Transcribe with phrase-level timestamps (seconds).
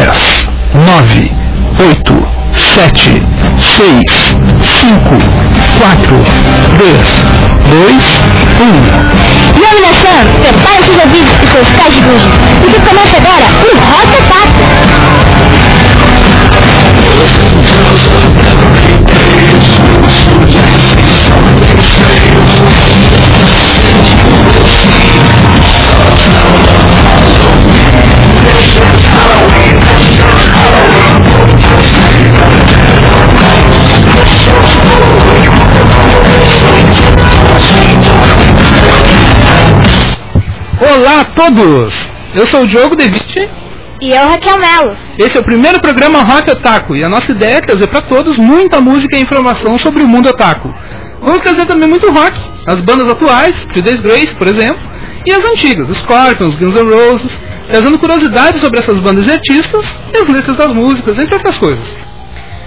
[0.00, 1.30] 10, 9,
[1.78, 3.22] 8, 7,
[3.76, 5.10] 6, 5,
[5.78, 6.24] 4,
[6.78, 7.24] 3,
[7.68, 8.24] 2,
[8.60, 8.80] 1.
[9.58, 12.22] Iluminação, prepare seus ouvidos e seus pés de luz,
[12.62, 14.60] porque começa agora o Rock Ataque.
[40.80, 41.94] Olá a todos!
[42.34, 43.48] Eu sou o Diogo Devitt.
[44.00, 44.96] E eu, Raquel Melo.
[45.18, 48.38] Esse é o primeiro programa Rock Otaku e a nossa ideia é trazer para todos
[48.38, 50.72] muita música e informação sobre o mundo otaku.
[51.20, 54.80] Vamos trazer também muito rock, as bandas atuais, Judas Grace, por exemplo,
[55.26, 60.16] e as antigas, Scorpions, Guns N' Roses, trazendo curiosidades sobre essas bandas e artistas e
[60.16, 61.86] as letras das músicas, entre outras coisas.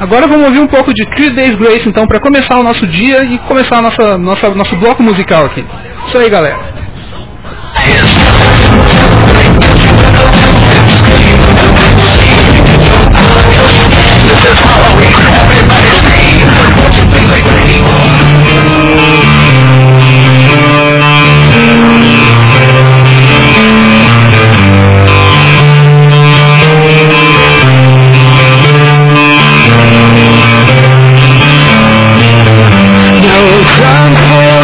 [0.00, 3.24] Agora vamos ouvir um pouco de Three Days Grace então para começar o nosso dia
[3.24, 5.64] e começar nossa, nossa, nosso bloco musical aqui.
[6.06, 6.58] Isso aí, galera.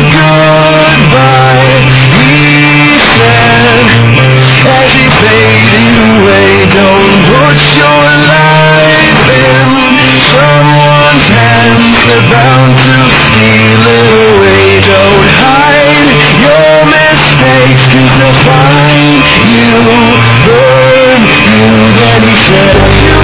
[0.02, 1.78] goodbye
[2.18, 3.86] He said
[4.66, 9.66] as he faded away Don't put your life in
[10.34, 16.10] someone's hands They're bound to steal it away Don't hide
[16.42, 16.74] your
[18.18, 19.22] they'll find
[19.52, 19.70] you,
[20.46, 21.66] burn you
[21.98, 23.23] Then he said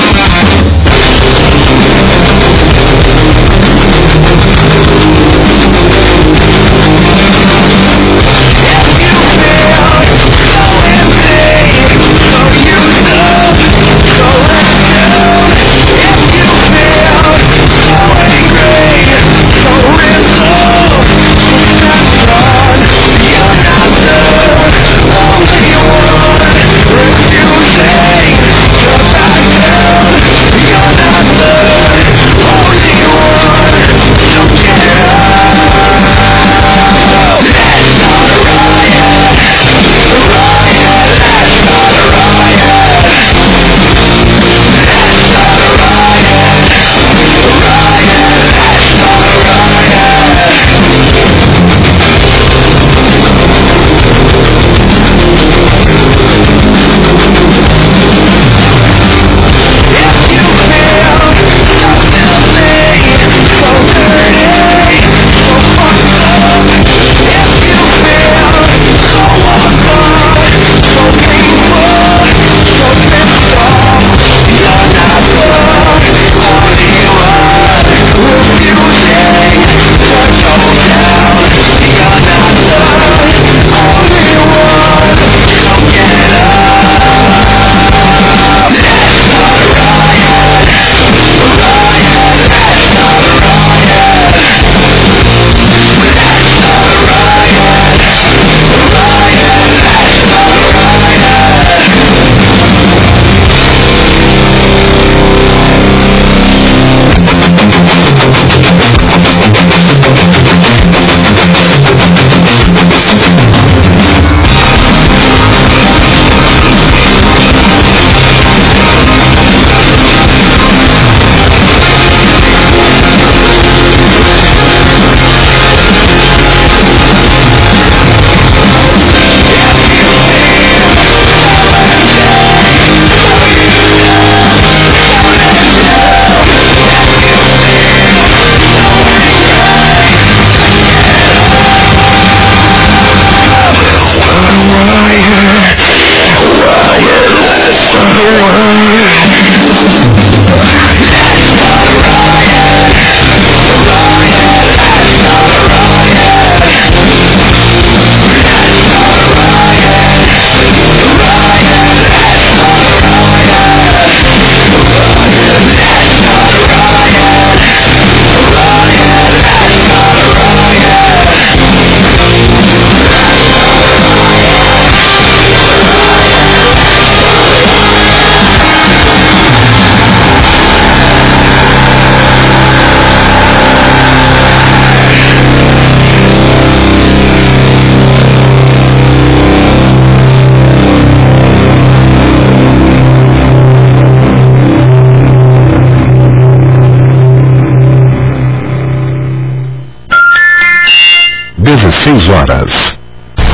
[201.81, 202.99] 16 horas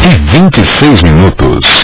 [0.04, 1.77] e 26 minutos.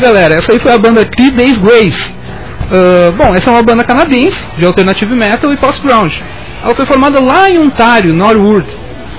[0.00, 0.34] Aí, galera.
[0.34, 2.16] Essa aí foi a banda Three Days Grace.
[2.70, 6.22] Uh, bom, essa é uma banda canadense de alternative metal e post-grunge.
[6.62, 8.66] Ela foi formada lá em Ontário, Norwood,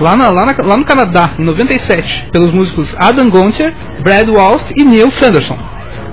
[0.00, 4.72] lá, na, lá, na, lá, no Canadá, em 97, pelos músicos Adam Gontier, Brad Walsh
[4.76, 5.58] e Neil Sanderson.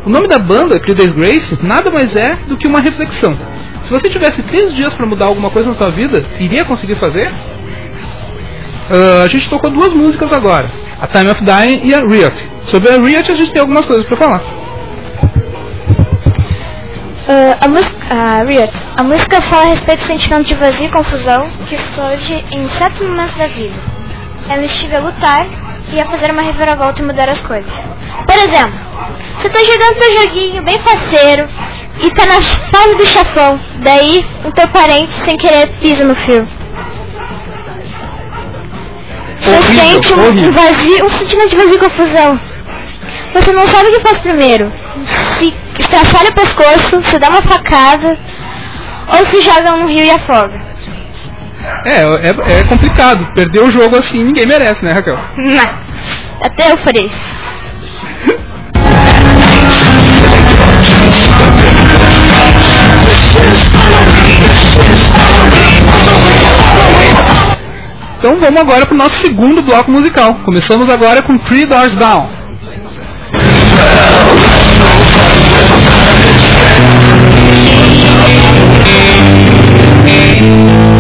[0.06, 3.36] O nome da banda, Days Grace, nada mais é do que uma reflexão.
[3.84, 7.32] Se você tivesse três dias para mudar alguma coisa na sua vida, iria conseguir fazer?
[8.90, 12.36] Uh, a gente tocou duas músicas agora, a Time of Dying e a Riot.
[12.66, 14.59] Sobre a Riot a gente tem algumas coisas para falar.
[17.29, 18.74] Uh, a, música, a Riot.
[18.98, 23.01] A música fala a respeito do sentimento de vazio e confusão que surge em certos
[23.01, 23.79] momentos da vida.
[24.50, 25.48] Ela instiga a lutar
[25.93, 27.71] e a fazer uma reviravolta e mudar as coisas.
[28.25, 28.74] Por exemplo,
[29.38, 31.48] você tá jogando teu joguinho bem faceiro
[32.01, 36.48] e tá na fase do chafão, daí o teu parente sem querer pisa no fio.
[39.75, 40.50] sente um, horrível.
[40.50, 42.39] um vazio, um sentimento de vazio e confusão.
[43.33, 44.74] Você não sabe o que faz primeiro.
[45.38, 48.17] Se estraçalha o pescoço, se dá uma facada,
[49.17, 50.69] ou se joga no rio e afoga.
[51.86, 53.33] É, é, é complicado.
[53.33, 55.17] Perder o jogo assim ninguém merece, né, Raquel?
[55.38, 55.69] Não.
[56.41, 57.39] Até eu farei isso.
[68.17, 70.36] Então vamos agora pro nosso segundo bloco musical.
[70.43, 72.29] Começamos agora com Three Doors Down.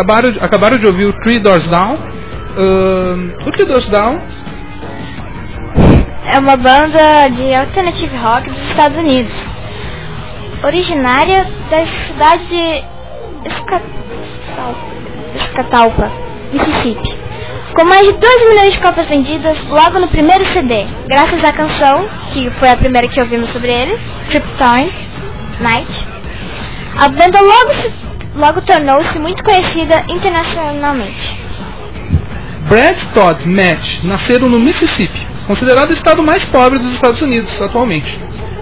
[0.00, 1.98] acabaram, acabaram de ouvir o Three Doors Down.
[2.56, 4.18] Ahn, o Three Doors Down
[6.24, 9.32] É uma banda de alternative rock dos Estados Unidos.
[10.64, 12.84] Originária da cidade de
[13.48, 13.80] Esca-
[15.34, 16.10] Escatalpa,
[16.52, 17.18] Mississippi.
[17.74, 22.04] Com mais de 2 milhões de cópias vendidas logo no primeiro CD, graças à canção,
[22.32, 24.92] que foi a primeira que ouvimos sobre ele, Triptine
[25.60, 26.06] Night.
[26.98, 27.92] A banda logo, se-
[28.40, 31.38] logo tornou-se muito conhecida internacionalmente.
[32.68, 37.60] Brad Todd e Matt nasceram no Mississippi, considerado o estado mais pobre dos Estados Unidos
[37.60, 38.18] atualmente.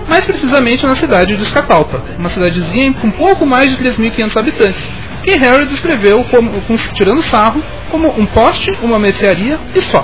[0.09, 4.91] Mais precisamente na cidade de Escatalpa, uma cidadezinha com pouco mais de 3.500 habitantes,
[5.23, 10.03] que Harry descreveu como, com- tirando sarro como um poste, uma mercearia e só.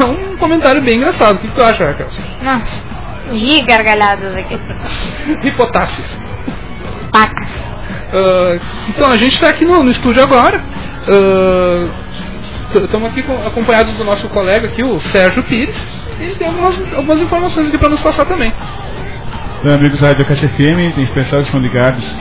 [0.00, 1.36] É um comentário bem engraçado.
[1.36, 2.08] O que tu acha, Raquel?
[2.42, 2.82] Nossa,
[3.32, 4.58] ri gargalhadas aqui.
[5.46, 6.18] Hipotácios.
[7.12, 7.48] Pacas.
[8.12, 8.56] Ah,
[8.88, 10.62] então, a gente está aqui no, no estúdio agora.
[12.84, 15.76] Estamos aqui com- acompanhados do nosso colega aqui, o Sérgio Pires.
[16.20, 18.52] E tem algumas, algumas informações aqui para nos passar também.
[19.60, 22.14] Então, amigos da Rádio Caixa FM, em especial que estão ligados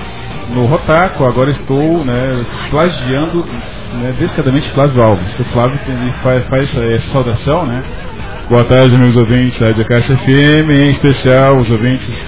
[0.54, 3.46] no Rotaco, agora estou né, plagiando
[3.96, 5.40] né, descaradamente Flávio Alves.
[5.40, 7.82] O Flávio tem- faz, faz essa saudação, né?
[8.50, 12.26] Boa tarde, amigos ouvintes da Rádio Caixa FM, em especial os ouvintes.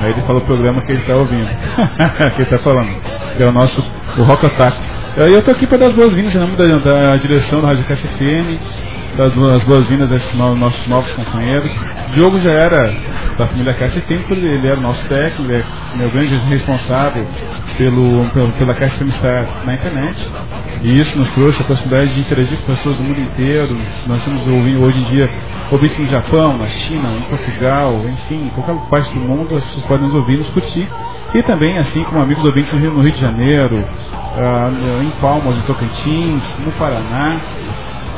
[0.00, 1.48] Aí ele fala o programa que ele está ouvindo,
[2.34, 2.90] que ele está falando,
[3.36, 3.84] que é o nosso
[4.16, 4.76] o Rock Otaku.
[5.16, 7.84] Aí eu estou aqui para dar as boas-vindas em nome da, da direção da Rádio
[7.86, 8.58] Caixa FM,
[9.16, 11.70] dar as boas-vindas a esses no- nossos novos companheiros.
[12.08, 12.92] O Diogo já era
[13.36, 15.62] da família Caixa FM, porque ele era o nosso técnico, ele
[15.94, 17.26] é meu grande responsável
[17.76, 20.28] pelo, pelo, pela Caixa FM estar na internet.
[20.82, 23.76] E isso nos trouxe a possibilidade de interagir com pessoas do mundo inteiro.
[24.06, 25.28] Nós estamos ouvindo hoje em dia
[25.70, 29.86] ouvintes no Japão, na China, em Portugal, enfim, em qualquer parte do mundo, as pessoas
[29.86, 30.88] podem nos ouvir e nos curtir.
[31.34, 33.84] E também, assim como amigos ouvintes no Rio, no Rio de Janeiro,
[34.36, 34.70] ah,
[35.02, 37.40] em Palmas, em Tocantins, no Paraná.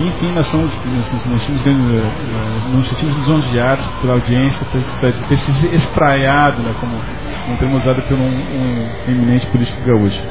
[0.01, 5.37] Enfim, nós somos, nós, somos, grandes, eh, eh, nos sentimos lisonjeados pela audiência, por, ter
[5.37, 10.23] se espraiado, né, como um termo usado por um, um eminente político gaúcho.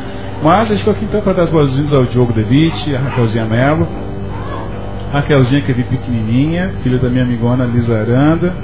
[0.42, 3.46] Mas a gente estou aqui então para dar as boas-vindas ao Diogo Devitt, a Raquelzinha
[3.46, 3.88] Mello,
[5.12, 8.56] Raquelzinha que é pequenininha, filha da minha amigona Lisa Aranda.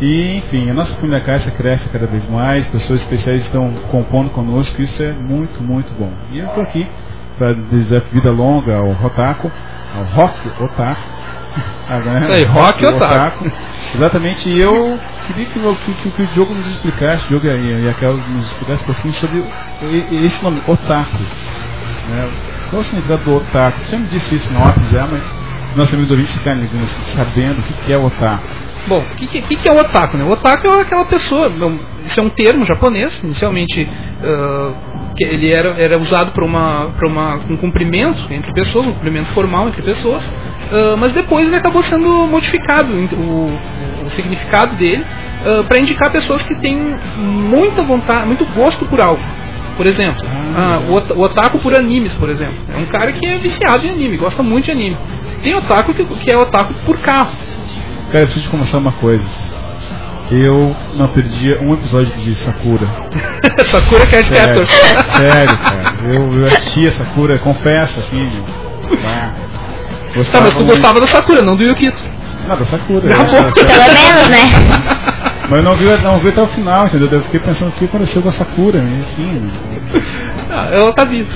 [0.00, 4.80] E, enfim, a nossa família Caixa cresce cada vez mais, pessoas especiais estão compondo conosco,
[4.80, 6.10] isso é muito, muito bom.
[6.32, 6.88] E eu estou aqui
[7.36, 9.50] para desejar vida longa ao Rotaco,
[9.96, 11.00] ao Rock Otaku.
[11.92, 12.20] Ah, né?
[12.20, 13.50] Isso aí, Rock Otaku.
[13.96, 17.84] Exatamente, e eu queria que, o- que- que- o Diogo nos explicasse, o Diogo e
[17.84, 19.44] e a Kel nos explicasse um pouquinho sobre
[20.24, 21.18] esse nome, Otaku.
[22.08, 22.30] Né?
[22.70, 23.80] Qual o significado do Otaku?
[23.80, 25.28] Você me disse isso na já, mas
[25.76, 26.66] nossos amigos ouvintes ficarem
[27.14, 28.48] sabendo o que é o Otaku.
[28.86, 30.16] Bom, o que, que, que é o otaku?
[30.16, 30.24] Né?
[30.24, 33.86] O otaku é aquela pessoa, não, isso é um termo japonês, inicialmente
[35.16, 39.26] que ele era, era usado para uma, pra uma, um cumprimento entre pessoas, um cumprimento
[39.26, 40.32] formal entre pessoas,
[40.72, 43.54] ah, mas depois ele acabou sendo modificado, o,
[44.06, 45.04] o significado dele,
[45.68, 46.78] para indicar pessoas que têm
[47.18, 49.22] muita vontade, muito gosto por algo.
[49.76, 50.78] Por exemplo, Ah.
[51.14, 52.56] o otaku por animes, por exemplo.
[52.68, 54.96] É um cara que é viciado em anime, gosta muito de anime.
[55.42, 57.30] Tem otaku que, que é otaku por carro.
[58.12, 59.24] Cara, eu preciso te confessar uma coisa.
[60.30, 62.86] Eu não perdia um episódio de Sakura.
[63.68, 65.94] Sakura Card Sério, sério, cara.
[66.04, 68.30] Eu, eu assistia Sakura, confesso, assim.
[69.06, 69.32] Ah,
[70.12, 70.70] Tá, gostava mas tu muito.
[70.70, 72.02] gostava da Sakura, não do Yukito.
[72.48, 73.12] Não, da Sakura.
[73.12, 74.50] Essa- Pelo menos, né?
[75.48, 77.08] Mas eu não vi, não vi até o final, entendeu?
[77.12, 79.50] Eu fiquei pensando o que aconteceu com a Sakura, enfim.
[80.50, 81.30] Ah, ela tá viva.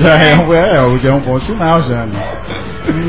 [0.00, 2.38] já é um, é, já é um bom sinal já, né?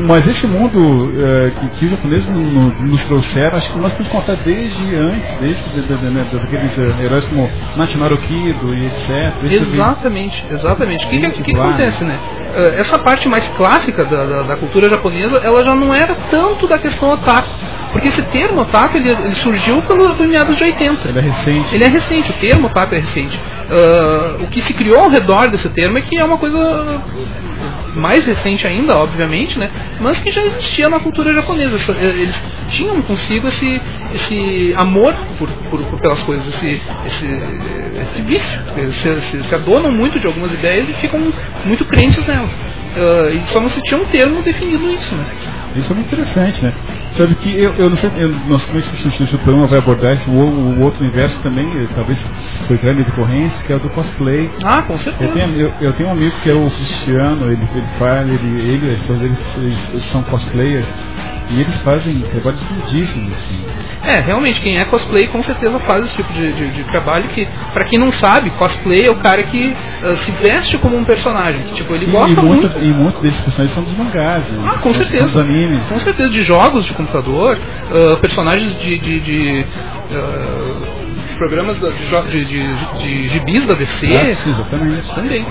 [0.06, 3.90] Mas esse mundo eh, que, que os japoneses no- no- nos trouxeram, acho que nós
[3.92, 8.86] podemos contar desde antes, desde de, de, né, daqueles eh, heróis como Nachimaru Kido e
[8.86, 9.34] etc.
[9.50, 11.04] Exatamente, exatamente.
[11.04, 12.18] O que, que, Gente, que acontece, né?
[12.76, 16.78] Essa parte mais clássica da, da, da cultura japonesa, ela já não era tanto da
[16.78, 17.48] questão otaku.
[17.90, 21.08] Porque esse termo otaku, ele, ele surgiu pelo, pelo meados de 80.
[21.08, 21.74] Ele é recente.
[21.74, 23.38] Ele é recente, o termo otaku é recente.
[23.70, 27.02] Ah, o que se criou ao redor desse termo é que é uma coisa
[27.94, 29.70] mais recente ainda, obviamente, né?
[30.00, 31.76] Mas que já existia na cultura japonesa.
[31.92, 33.80] Eh, Eles tinham consigo esse,
[34.14, 36.70] esse amor por, por, por pelas coisas, esse,
[37.06, 37.26] esse,
[38.02, 38.60] esse vício.
[38.76, 41.20] Eles se, se, se adonam muito de algumas ideias e ficam
[41.64, 42.50] muito crentes nelas.
[42.96, 45.24] Ah, e só não se tinha um termo definindo isso, né?
[45.74, 46.72] Isso é muito interessante, né?
[47.10, 50.28] Sabe que eu, eu não sei, eu não sei se o programa vai abordar esse,
[50.28, 52.18] o, o outro universo também, eh, talvez
[52.66, 54.50] foi grande decorrência, que é o do cosplay.
[54.62, 55.32] Ah, com Eu certeza.
[55.32, 58.90] tenho, eu, eu tenho um amigo que é o Cristiano, ele, ele fala, ele, ele
[58.90, 60.86] a esposa dele eles são cosplayers.
[61.50, 63.64] E eles fazem trabalhos lindíssimos, assim.
[64.02, 67.46] É, realmente, quem é cosplay com certeza faz esse tipo de, de, de trabalho que,
[67.72, 69.68] pra quem não sabe, cosplay é o cara que
[70.02, 71.62] uh, se veste como um personagem.
[71.64, 72.62] Que, tipo, ele E, gosta e, muito.
[72.62, 74.64] muito, e muitos desses personagens são dos mangás, né?
[74.66, 75.18] Ah, com São- certeza.
[75.18, 75.82] São dos animes.
[75.86, 78.98] Com certeza, de jogos de computador, ah, personagens de.
[78.98, 79.66] de, de, de
[81.38, 84.06] programas de, de, de, de gibis da DC.
[84.14, 85.14] Ah, sim, exatamente.
[85.14, 85.44] Também.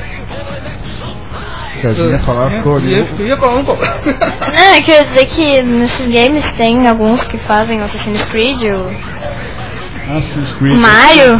[1.83, 2.91] Casinha falar, ficou ali.
[2.95, 3.83] ia, ia falar um pouco.
[3.83, 8.87] Não, eu queria dizer que nesses games tem alguns que fazem o Assassin's Creed, o
[10.11, 10.73] Assassin's Creed.
[10.79, 11.39] Mario.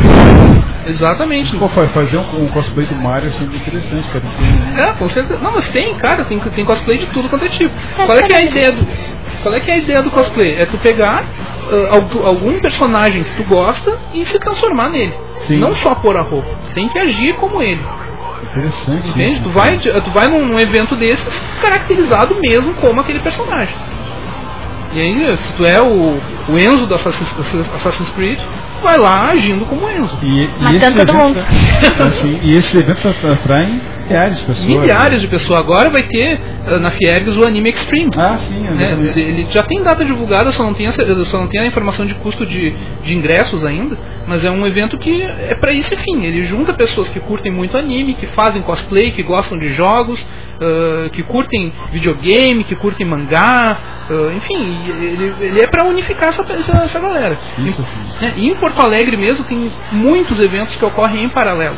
[0.85, 1.55] Exatamente.
[1.55, 4.25] Pô, fa- fazer um, um cosplay do Mario é sempre interessante, cara.
[4.25, 5.39] Assim, É, com certeza.
[5.41, 7.73] Não, mas tem, cara, tem, tem cosplay de tudo quanto é tipo.
[7.97, 8.85] É, Qual é que é a ideia do.
[9.41, 10.55] Qual é que é a ideia do cosplay?
[10.55, 11.25] É tu pegar
[11.89, 15.13] algu- algum personagem que tu gosta e se transformar nele.
[15.35, 15.57] Sim.
[15.59, 16.49] Não só pôr a roupa.
[16.73, 17.81] Tem que agir como ele.
[18.53, 19.09] Interessante.
[19.09, 19.31] Entende?
[19.31, 21.27] isso, Tu vai, tu vai num, num evento desses
[21.61, 23.73] caracterizado mesmo como aquele personagem.
[24.93, 27.33] E aí, se tu é o, o Enzo do Assassin's,
[27.73, 30.15] Assassin's Creed, tu vai lá agindo como Enzo.
[30.21, 31.45] E, e Matando esses todo eventos- mundo.
[32.07, 34.65] assim, e esses eventos atra- atraem milhares de pessoas.
[34.67, 35.27] Milhares né?
[35.27, 35.59] de pessoas.
[35.59, 38.11] Agora vai ter ah, na Fiergs o Anime Extreme.
[38.17, 38.71] Ah, sim, né?
[38.73, 39.19] exatamente.
[39.19, 41.65] ele, ele já tem data divulgada, só não tem, a, cer- só não tem a
[41.65, 45.95] informação de custo de, de ingressos ainda, mas é um evento que é para esse
[45.97, 46.23] fim.
[46.23, 50.25] Ele junta pessoas que curtem muito anime, que fazem cosplay, que gostam de jogos,
[50.61, 53.77] ah, que curtem videogame, que curtem mangá,
[54.09, 57.37] ah, enfim, e ele, ele é para unificar essa, essa, essa galera.
[57.59, 58.25] Isso, sim.
[58.25, 61.75] É, e em Porto Alegre mesmo tem muitos eventos que ocorrem em paralelo.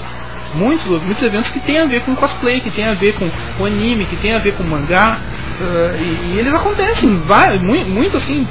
[0.55, 3.65] Muitos, muitos eventos que tem a ver com cosplay, que tem a ver com, com
[3.65, 5.19] anime, que tem a ver com mangá.
[5.61, 8.47] ah, e, e eles acontecem, vai, muito, muito assim.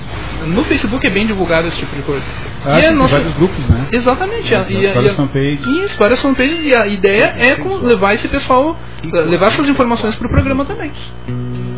[0.46, 2.24] No Facebook é bem divulgado esse tipo de coisa.
[2.66, 3.86] Ah, e tem nossa- vários grupos, né?
[3.92, 4.52] Exatamente.
[4.52, 5.66] Exato, e a- várias fanpages.
[5.66, 6.62] Isso, várias fanpages.
[6.64, 8.76] E a ideia é com- levar esse pessoal,
[9.12, 10.90] ah, levar essas informações para o programa também.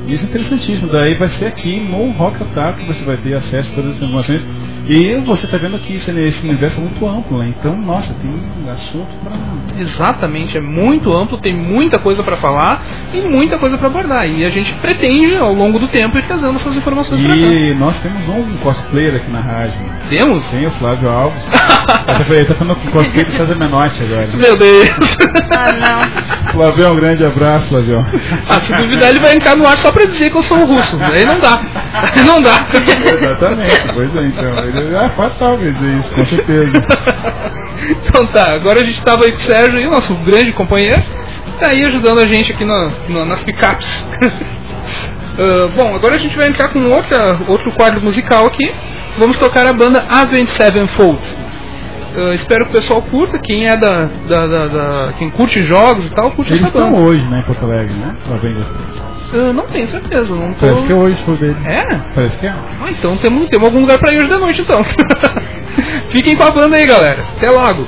[0.09, 0.89] Isso é interessantíssimo.
[0.89, 4.03] Daí vai ser aqui no Rock Otaku que você vai ter acesso a todas essas
[4.03, 4.47] informações.
[4.89, 7.53] E você está vendo aqui, esse, esse universo é muito amplo, né?
[7.59, 9.35] Então, nossa, tem assunto para.
[9.81, 14.29] Exatamente, é muito amplo, tem muita coisa para falar e muita coisa para abordar.
[14.29, 17.37] E a gente pretende, ao longo do tempo, ir trazendo essas informações para cá.
[17.37, 19.81] E nós temos um cosplayer aqui na rádio.
[20.09, 20.49] Temos?
[20.51, 21.43] Tem o Flávio Alves.
[22.31, 24.29] Ele tá falando com cosplay do César Menotti agora.
[24.35, 25.19] Meu Deus!
[25.57, 26.53] Ah, não.
[26.53, 28.07] Flávio, um grande abraço, Flávio.
[28.49, 30.67] Ah, se duvidar, ele vai entrar no ar só pra dizer que eu sou um
[30.67, 30.99] russo.
[31.03, 31.61] Aí não dá.
[31.93, 32.65] Aí não dá.
[32.73, 34.59] Exatamente, pois é, então.
[34.59, 36.83] Ele é fatal dizer isso, com certeza.
[38.09, 41.01] Então tá, agora a gente tava aí com o Sérgio, aí, nosso grande companheiro,
[41.61, 44.05] tá aí ajudando a gente aqui na- na- nas picapes.
[45.39, 48.73] Ah, bom, agora a gente vai entrar com outra, outro quadro musical aqui.
[49.19, 51.19] Vamos tocar a banda Avenged Sevenfold.
[52.17, 56.07] Ah, espero que o pessoal curta, quem é da, da, da- da- quem curte jogos
[56.07, 57.03] e tal, curte Eles essa estão banda.
[57.07, 58.17] hoje, né, em Porto Alegre, né?
[58.27, 58.55] Lá vem
[59.33, 60.67] Ah, não tenho certeza, não tô.
[60.67, 61.67] Parece que é hoje o deles.
[61.67, 61.85] É?
[62.15, 62.51] Parece que é.
[62.51, 64.83] Ah, então temos, temos algum lugar pra ir hoje da noite então.
[66.11, 67.23] Fiquem com a banda aí, galera.
[67.37, 67.87] Até logo.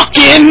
[0.00, 0.49] Fucking.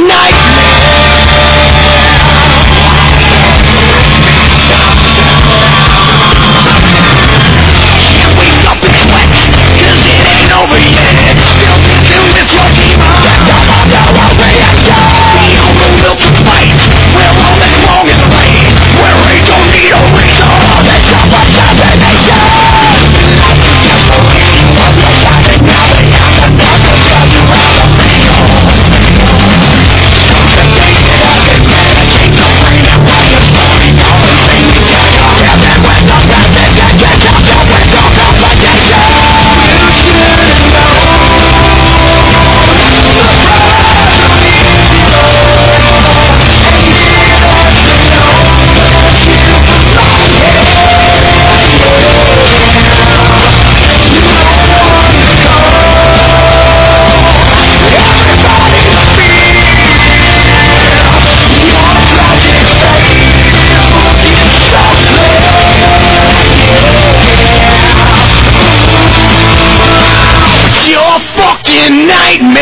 [71.69, 72.58] Nightmare.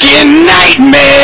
[0.00, 1.17] nightmare.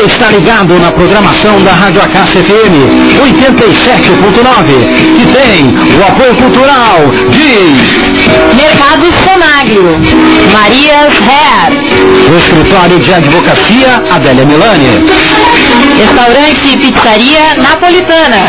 [0.00, 7.00] Você está ligado na programação da Rádio Acácia FM 87.9, que tem o apoio cultural
[7.30, 8.18] de
[8.54, 9.98] Mercado Sonagro,
[10.52, 11.72] Marias Hair,
[12.30, 15.06] o Escritório de Advocacia Adélia Milani,
[15.98, 18.42] Restaurante e Pizzaria Napolitana,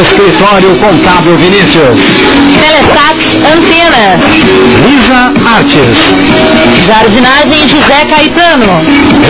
[0.00, 1.98] Escritório Contábil Vinícius,
[2.60, 4.20] Telesat Antenas,
[4.86, 5.98] Lisa Artes,
[6.86, 8.66] Jardinagem José Caetano,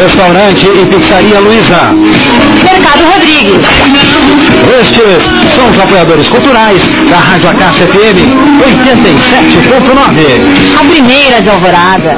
[0.00, 1.40] Restaurante e Pizzaria
[1.84, 3.62] Mercado Rodrigues.
[4.80, 5.22] Estes
[5.54, 10.80] são os apoiadores culturais da Rádio Acácia FM 87.9.
[10.80, 12.16] A primeira de Alvorada.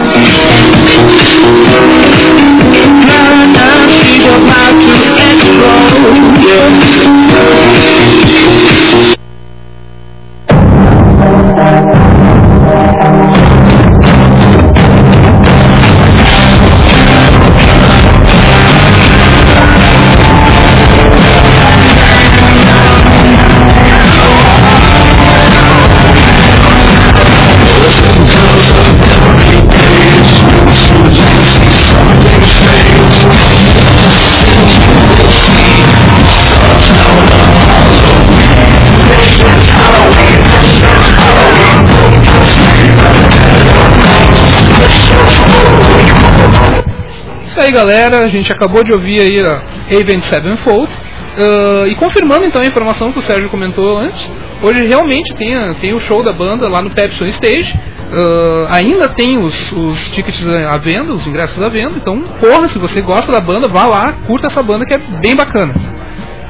[47.80, 48.18] Galera.
[48.18, 50.90] A gente acabou de ouvir aí a Avenged Sevenfold.
[51.30, 55.94] Uh, e confirmando então a informação que o Sérgio comentou antes, hoje realmente tem, tem
[55.94, 57.74] o show da banda lá no Pepsi Stage.
[58.12, 61.96] Uh, ainda tem os, os tickets à venda, os ingressos à venda.
[61.96, 65.34] Então, corra, se você gosta da banda, vá lá, curta essa banda que é bem
[65.34, 65.72] bacana.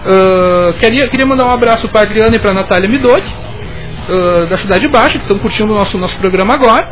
[0.03, 4.89] Uh, queria, queria mandar um abraço para Adriana e para Natália Midori, uh, da Cidade
[4.89, 6.89] Baixa, que estão curtindo o nosso, nosso programa agora.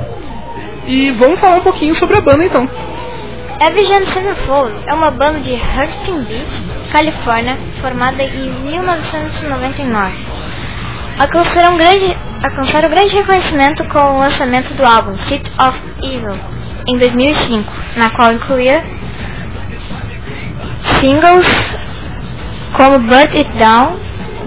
[0.87, 2.69] E vamos falar um pouquinho sobre a banda então.
[3.61, 10.15] Avenged Sevenfold é uma banda de Huntington Beach, Califórnia, formada em 1999.
[11.19, 16.39] Alcançaram, grande, alcançaram grande reconhecimento com o lançamento do álbum Seat of Evil
[16.87, 18.85] em 2005, na qual incluía
[21.01, 21.47] singles
[22.75, 23.99] como Burn It Down,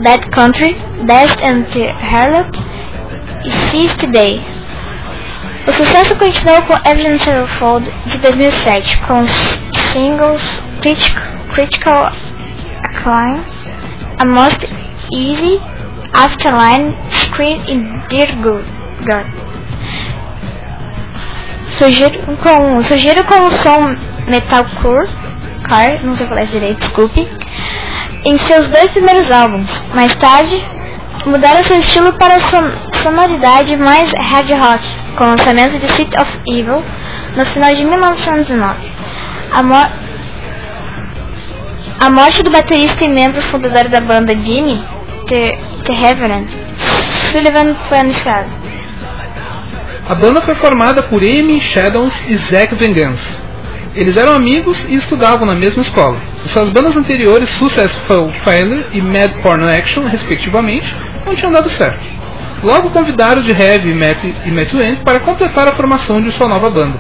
[0.02, 2.58] Bad Country, Best and the Harlot
[3.44, 4.51] e Seize Today.
[5.68, 9.30] O sucesso continuou com Evelyn Sevenfold de 2007, com os
[9.94, 11.22] singles Critic-
[11.54, 12.12] Critical
[12.84, 13.44] Acclaim,
[14.18, 14.68] A Most
[15.14, 15.62] Easy,
[16.14, 18.36] Afterline, Screen e Dear.
[18.36, 19.26] God.
[21.68, 23.96] Sugiro com, sugiro com o som
[24.28, 25.08] metalcore,
[25.68, 27.28] car, não sei falar direito, desculpe,
[28.26, 29.70] em seus dois primeiros álbuns.
[29.94, 30.64] Mais tarde,
[31.26, 32.64] mudaram seu estilo para son
[33.04, 36.84] sonoridade mais hard rock, com o lançamento de Seat of Evil
[37.36, 38.76] no final de 1909.
[39.52, 39.88] A, mo
[42.00, 44.84] a morte do baterista e membro fundador da banda Jimmy
[45.28, 45.58] The,
[45.94, 46.50] Reverend
[47.32, 48.50] Sullivan foi anunciado.
[50.10, 53.40] A banda foi formada por Amy Shadows e Zack Vengeance.
[53.94, 56.18] Eles eram amigos e estudavam na mesma escola.
[56.52, 60.96] Suas bandas anteriores, Successful Failure e Mad Porno Action, respectivamente,
[61.26, 62.02] não tinham dado certo.
[62.64, 66.70] Logo convidaram de Heavy Matt e Matt Wentz para completar a formação de sua nova
[66.70, 67.00] banda.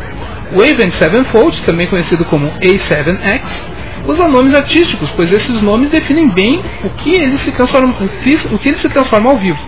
[0.53, 3.41] O Avenged Sevenfold, também conhecido como A7X,
[4.07, 7.93] usa nomes artísticos, pois esses nomes definem bem o que ele se transforma,
[8.51, 9.59] o que, ele se transforma ao vivo.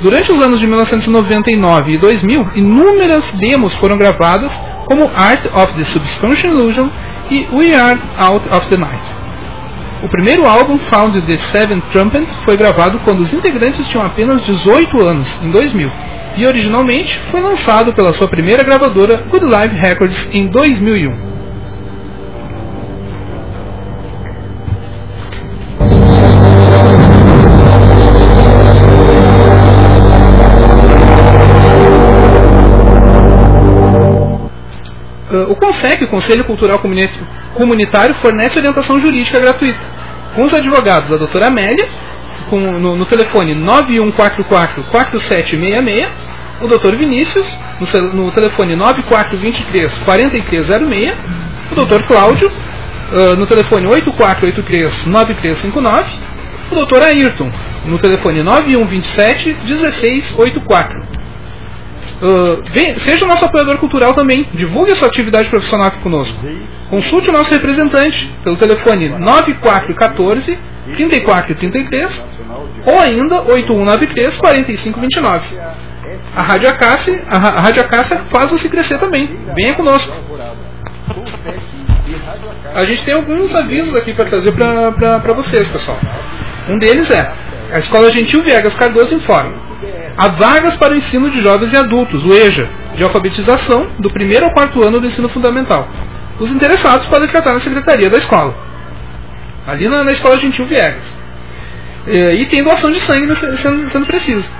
[0.00, 4.52] Durante os anos de 1999 e 2000, inúmeras demos foram gravadas,
[4.86, 6.88] como Art of the Subscription Illusion
[7.30, 9.20] e We Are Out of the Night.
[10.02, 14.98] O primeiro álbum, Sound the Seven Trumpets, foi gravado quando os integrantes tinham apenas 18
[15.06, 15.90] anos, em 2000,
[16.38, 21.39] e originalmente foi lançado pela sua primeira gravadora, Good Life Records, em 2001.
[35.50, 37.10] O CONSEC, o Conselho Cultural Comuni-
[37.54, 39.78] Comunitário, fornece orientação jurídica gratuita.
[40.34, 41.86] Com os advogados, a doutora Amélia,
[42.48, 46.08] com- no, no telefone 9144-4766,
[46.62, 47.46] o doutor Vinícius,
[47.80, 47.86] no,
[48.26, 51.14] no telefone 9423-4306,
[51.72, 52.50] o doutor Cláudio,
[53.12, 56.06] uh, no telefone 8483-9359,
[56.70, 57.50] o doutor Ayrton,
[57.86, 61.02] no telefone 9127-1684.
[62.72, 64.46] Vem- seja o nosso apoiador cultural também.
[64.52, 66.36] Divulgue a sua atividade profissional aqui conosco.
[66.90, 70.58] Consulte o nosso representante pelo telefone 9414
[70.94, 72.26] 3433
[72.86, 75.56] ou ainda 8193 4529.
[76.34, 79.38] A Rádio Acácia, a, a Rádio Acácia faz você crescer também.
[79.54, 80.12] Venha conosco.
[82.74, 85.98] a gente tem alguns avisos aqui para trazer para vocês, pessoal.
[86.68, 87.32] Um deles é:
[87.72, 89.69] a Escola Gentil Viegas Cardoso informa.
[90.16, 94.46] Há vagas para o ensino de jovens e adultos, o EJA, de alfabetização, do primeiro
[94.46, 95.88] ao quarto ano do ensino fundamental.
[96.38, 98.54] Os interessados podem tratar na secretaria da escola,
[99.66, 101.18] ali na, na Escola Gentil Viegas.
[102.06, 104.50] É, e tem doação de sangue sendo, sendo preciso.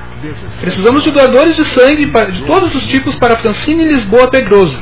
[0.61, 4.79] Precisamos de doadores de sangue de todos os tipos para Francine Lisboa Pedroso.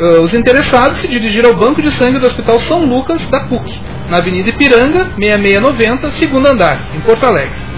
[0.00, 3.80] Uh, os interessados se dirigiram ao Banco de Sangue do Hospital São Lucas da PUC,
[4.08, 7.69] na Avenida Ipiranga, 6690, segundo andar, em Porto Alegre.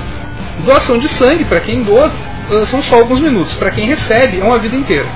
[0.61, 2.13] Doação de sangue, para quem doa,
[2.51, 5.09] uh, são só alguns minutos, para quem recebe, é uma vida inteira.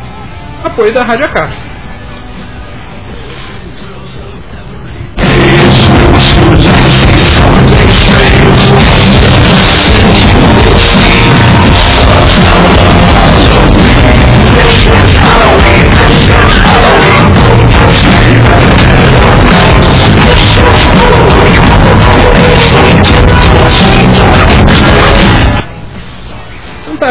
[0.65, 1.76] Apoio da Rádio Acácia.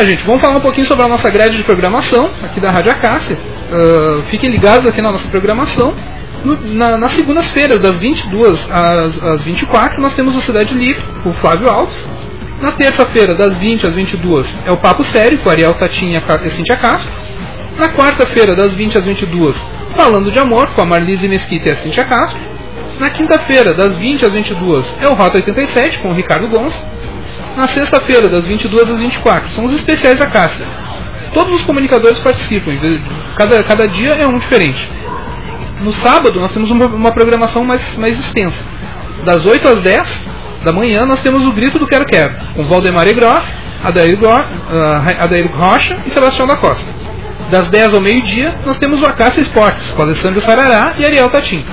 [0.05, 3.37] Gente, vamos falar um pouquinho sobre a nossa grade de programação aqui da Rádio Acácia.
[3.37, 5.93] Uh, fiquem ligados aqui na nossa programação.
[6.43, 11.29] No, na, nas segundas-feiras, das 22 às, às 24, nós temos o Cidade Livre, com
[11.29, 12.07] o Flávio Alves.
[12.61, 16.77] Na terça-feira, das 20 às 22, é o Papo Sério, com Ariel Tatinha e Cintia
[16.77, 17.11] Castro.
[17.77, 19.55] Na quarta-feira, das 20 às 22,
[19.95, 22.39] Falando de Amor, com a Marlise Mesquita e a Cintia Castro.
[22.99, 26.85] Na quinta-feira, das 20 às 22, é o Rota 87, com o Ricardo Gonçalves
[27.55, 29.51] na sexta-feira, das 22 às 24.
[29.51, 30.65] São os especiais da Cássia.
[31.33, 32.71] Todos os comunicadores participam,
[33.35, 34.89] cada, cada dia é um diferente.
[35.81, 38.65] No sábado, nós temos uma, uma programação mais, mais extensa.
[39.23, 40.25] Das 8 às 10
[40.63, 43.43] da manhã, nós temos o Grito do Quero Quero, com Valdemar Egró,
[43.83, 44.17] Adair,
[45.19, 46.85] Adair Rocha e Sebastião da Costa.
[47.51, 51.63] Das 10 ao meio-dia, nós temos o Acácia Esportes, com Alessandro Sarará e Ariel Tatim.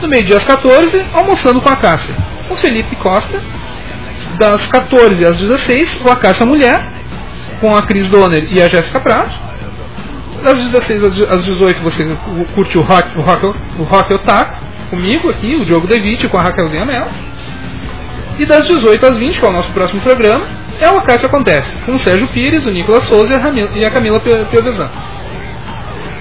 [0.00, 2.14] No meio-dia às 14, almoçando com a Cássia,
[2.48, 3.40] com Felipe Costa
[4.38, 6.86] das 14 às 16, o A Caixa Mulher,
[7.60, 9.34] com a Cris Donner e a Jéssica Prato.
[10.42, 12.04] Das 16 às 18 você
[12.54, 13.46] curte o Rock, o rock,
[13.78, 14.60] o rock Otaku,
[14.90, 17.06] comigo aqui, o Diogo Devitt com a Raquelzinha Mel.
[18.38, 20.44] E das 18 às 20, que é o nosso próximo programa,
[20.80, 23.40] é o Acácio Acontece, com o Sérgio Pires, o Nicolas Souza
[23.76, 24.90] e a Camila Piovesan.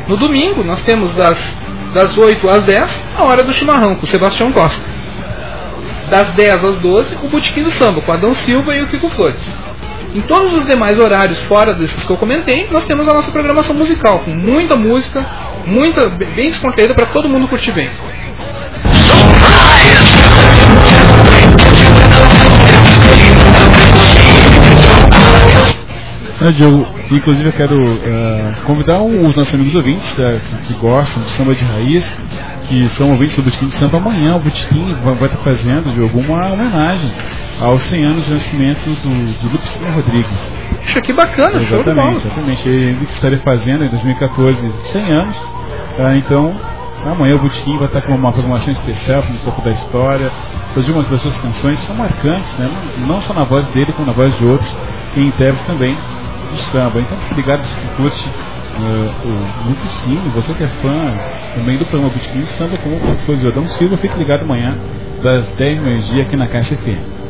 [0.08, 1.58] No domingo, nós temos das,
[1.94, 5.01] das 8 às 10, a Hora do Chimarrão, com o Sebastião Costa
[6.12, 9.50] das 10 às 12, o Botequim do Samba, com Adão Silva e o Kiko Flores.
[10.14, 13.74] Em todos os demais horários, fora desses que eu comentei, nós temos a nossa programação
[13.74, 15.26] musical, com muita música,
[15.66, 17.90] muita, bem descontraída para todo mundo curtir bem.
[26.42, 31.22] É, Diogo, inclusive eu quero uh, convidar os nossos amigos ouvintes uh, que, que, gostam
[31.22, 32.18] de samba de raiz
[32.68, 36.02] que são ouvintes do Botequim de Samba, amanhã o Botequim vai, vai estar fazendo de
[36.02, 37.12] alguma homenagem
[37.60, 40.54] aos 100 anos de nascimento do, do Lupicínio Rodrigues.
[40.80, 42.70] Puxa, que bacana, Exatamente, exatamente.
[42.70, 45.38] Ele estaria fazendo em 2014 100 anos,
[45.96, 46.16] tá?
[46.16, 46.56] então
[47.06, 50.32] amanhã o Botequim vai estar com uma programação especial, com um pouco da história,
[50.74, 52.68] fazer umas das suas canções são marcantes, né?
[53.06, 54.76] não só na voz dele, como na voz de outros,
[55.16, 55.96] e intérpretes também
[56.52, 57.00] do samba.
[57.00, 61.18] Então, obrigado se curte uh, o Lupicínio, você que é fã
[61.56, 64.78] também do programa Botequim Samba com o professor Jordão Silva, fique ligado amanhã
[65.22, 67.22] das 10 da dia aqui na Caixa FM.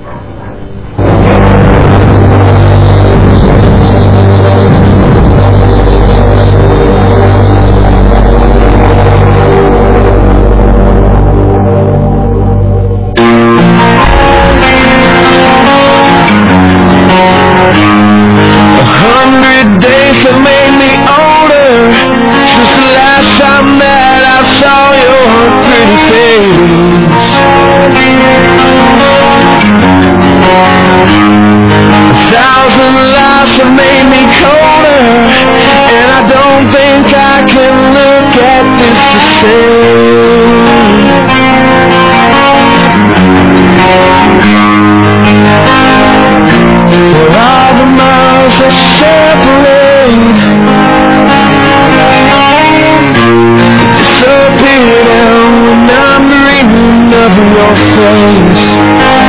[33.76, 35.04] made me colder
[35.96, 40.72] And I don't think I can look at this the same.
[47.12, 50.42] For all the miles that separate?
[53.98, 59.21] Disappear now when I'm dreaming of your face.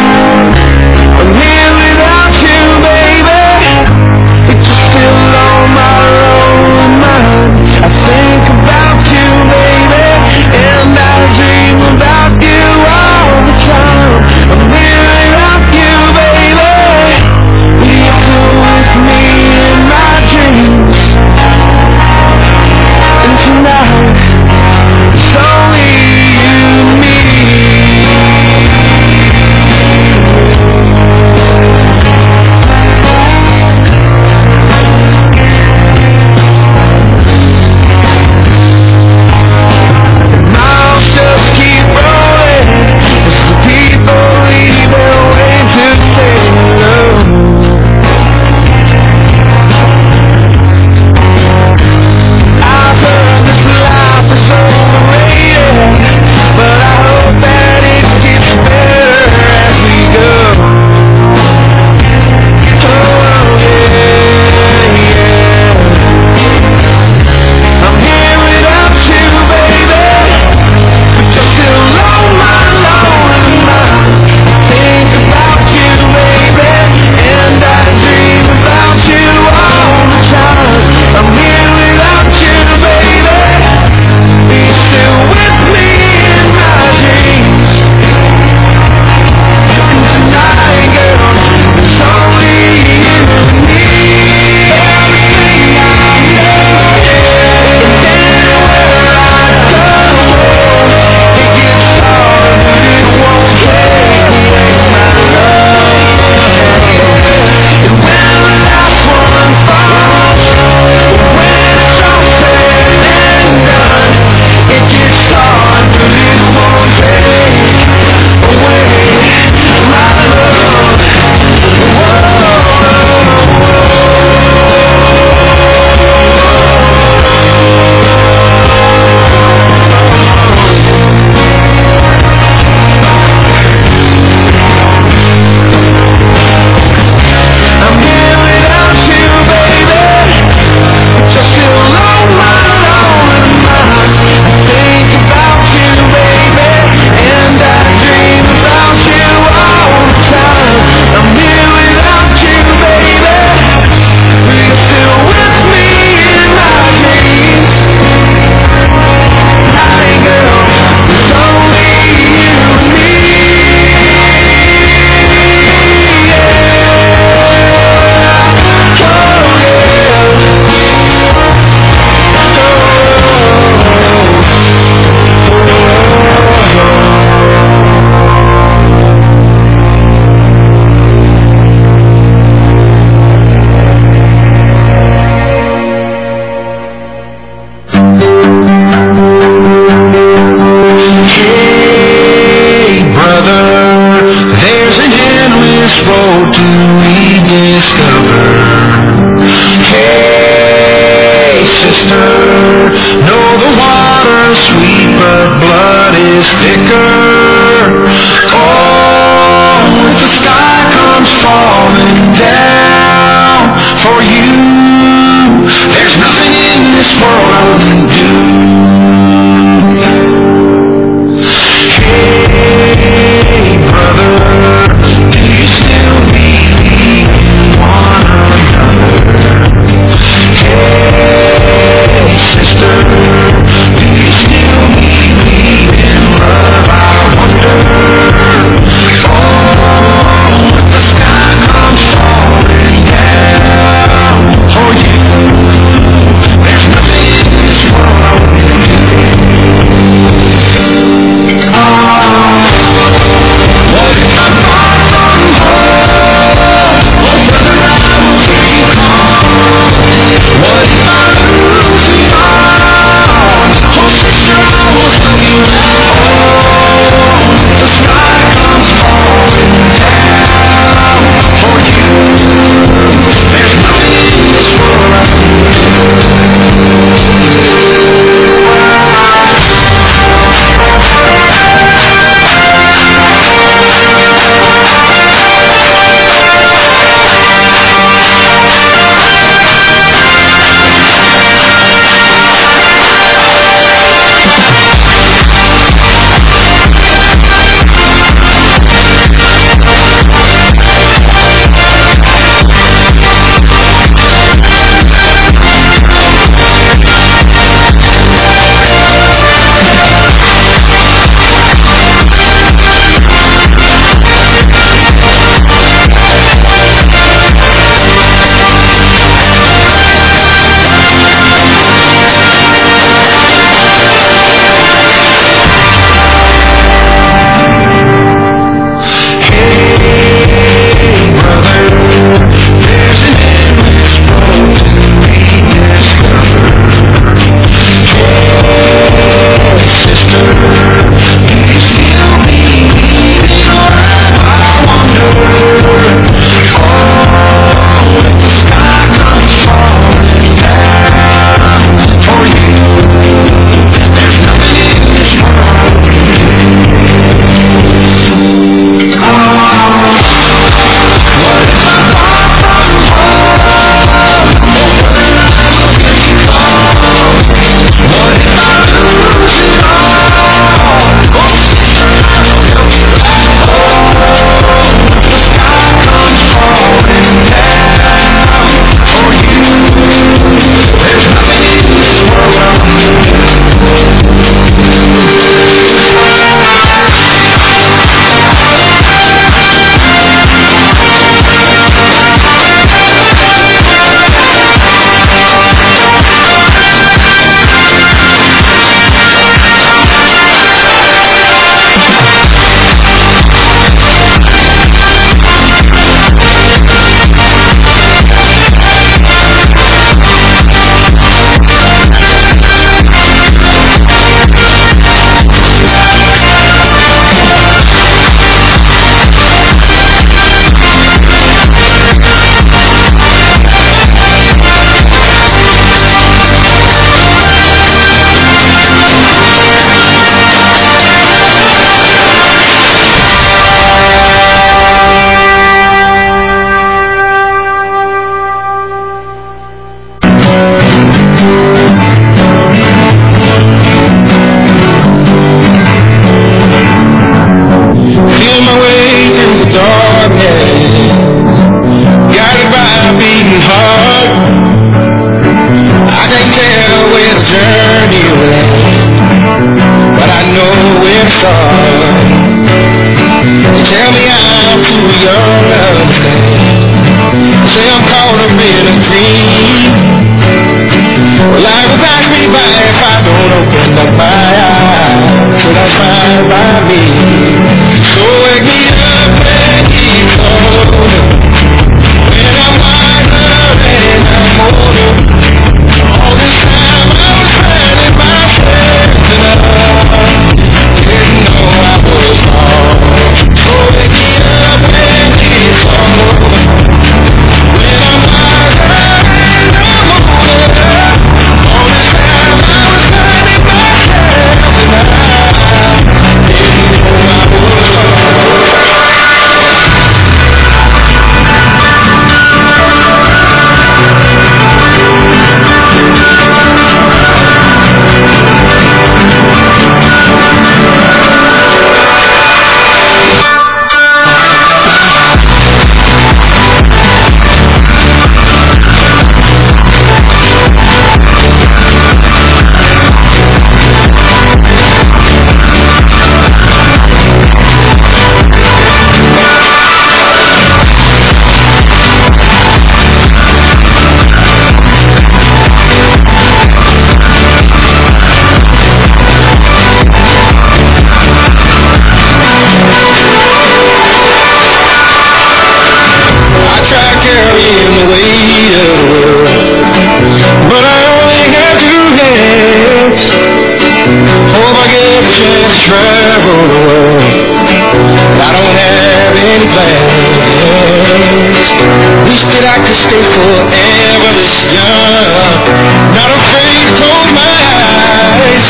[572.33, 575.69] wish that I could stay forever this young.
[576.17, 578.69] Not afraid to close my eyes.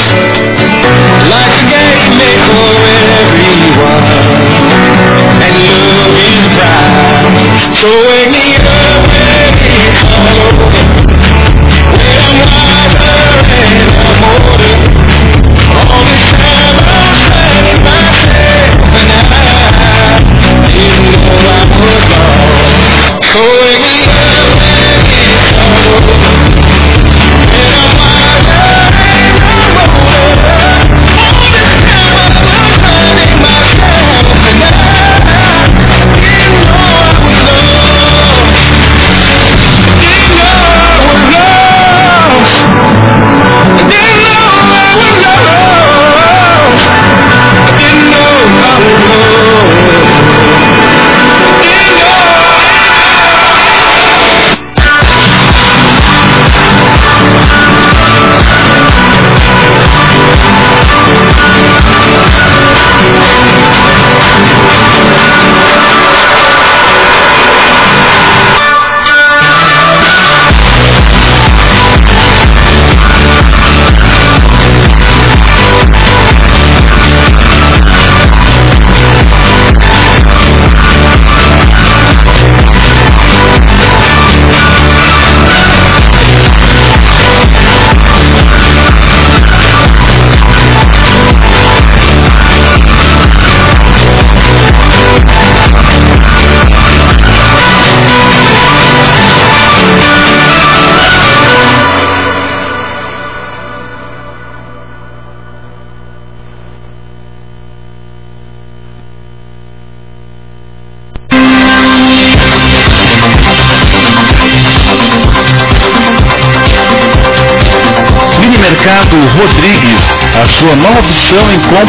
[1.30, 2.74] Life's a game made for
[3.22, 4.42] everyone.
[5.46, 7.22] And love is bright.
[7.78, 10.66] So wake me up when it's all over.
[11.86, 13.14] When I'm wiser
[13.62, 14.74] and I'm older.
[15.86, 16.82] All this time
[23.35, 23.83] going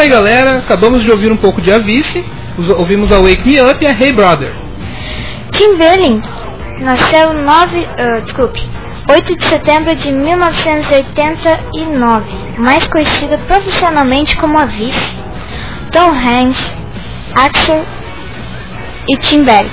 [0.02, 0.58] Aí, galera.
[0.58, 2.24] Acabamos de ouvir um pouco de Avice.
[2.58, 4.52] Os- Ouvimos a Wake Me Up e a Hey Brother.
[5.52, 6.22] Tim Berling
[6.80, 8.62] nasceu 9, ah, desculpe,
[9.10, 12.24] 8 de setembro de 1989,
[12.58, 15.22] mais conhecido profissionalmente como Avice,
[15.92, 16.76] Tom Hanks,
[17.36, 17.84] Axel
[19.08, 19.70] e Tim Berg.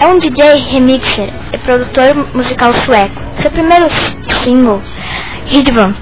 [0.00, 3.14] É um DJ remixer e produtor musical sueco.
[3.36, 3.86] Seu primeiro
[4.42, 4.82] single,
[5.50, 5.92] Hidron,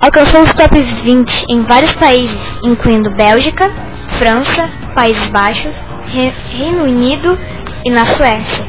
[0.00, 3.70] alcançou os top 20 em vários países, incluindo Bélgica,
[4.18, 5.74] França, Países Baixos,
[6.06, 7.38] Re- Reino Unido
[7.84, 8.64] e na Suécia.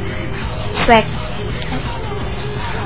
[0.86, 1.08] Sueca.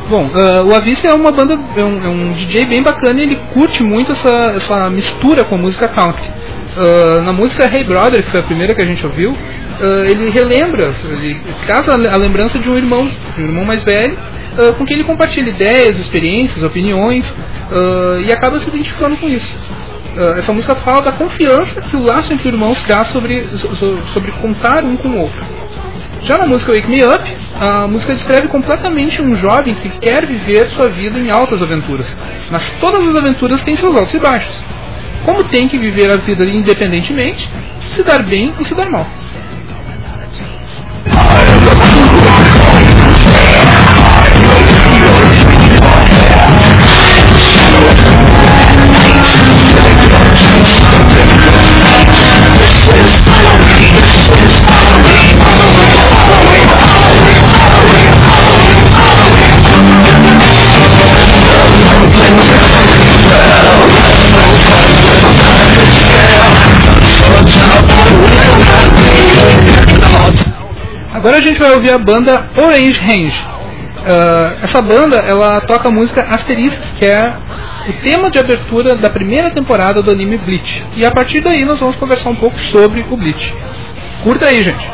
[0.10, 3.24] Bom, ah, o Avice é uma banda, é um, é um DJ bem bacana e
[3.24, 6.30] ele curte muito essa, essa mistura com a música country.
[6.78, 9.36] Ah, na música Hey Brother, que foi a primeira que a gente ouviu,
[9.82, 13.84] ah, ele relembra, ele traz a, a lembrança de um irmão, de um irmão mais
[13.84, 14.16] velho,
[14.78, 17.34] com quem ele compartilha ideias, experiências, opiniões
[17.72, 19.54] ah, e acaba se identificando com isso.
[20.18, 24.32] Ah, essa música fala da confiança que o laço entre irmãos traz sobre, so- sobre
[24.34, 25.44] contar um com o outro.
[26.24, 27.24] Já na música Wake Me Up,
[27.60, 32.16] a música descreve completamente um jovem que quer viver sua vida em altas aventuras.
[32.50, 34.56] Mas todas as aventuras têm seus altos e baixos.
[35.26, 37.50] Como tem que viver a vida independentemente,
[37.90, 39.06] se dar bem e se dar mal.
[71.14, 73.46] Agora a gente vai ouvir a banda Orange Range.
[74.04, 77.24] Uh, essa banda ela toca a música Asterisk, que é
[77.88, 80.84] o tema de abertura da primeira temporada do anime Bleach.
[80.96, 83.54] E a partir daí nós vamos conversar um pouco sobre o Bleach.
[84.24, 84.94] Curta aí, gente.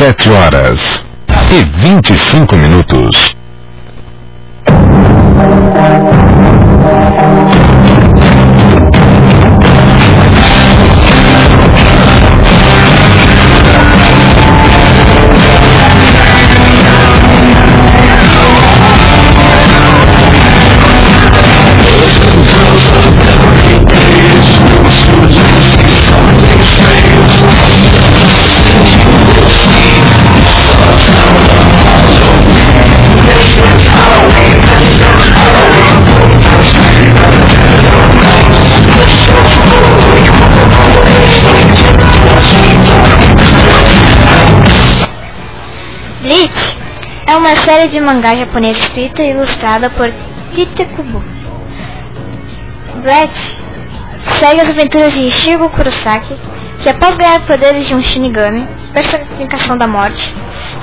[0.00, 1.06] Dezessete horas
[1.52, 3.36] e vinte e cinco minutos.
[47.80, 50.12] Série de mangá japonesa escrita e ilustrada por
[50.52, 51.24] Tite Kubo.
[53.02, 53.32] Brett
[54.38, 56.36] segue as aventuras de Ishigo Kurosaki,
[56.78, 60.34] que após ganhar poderes de um Shinigami, personificação da morte,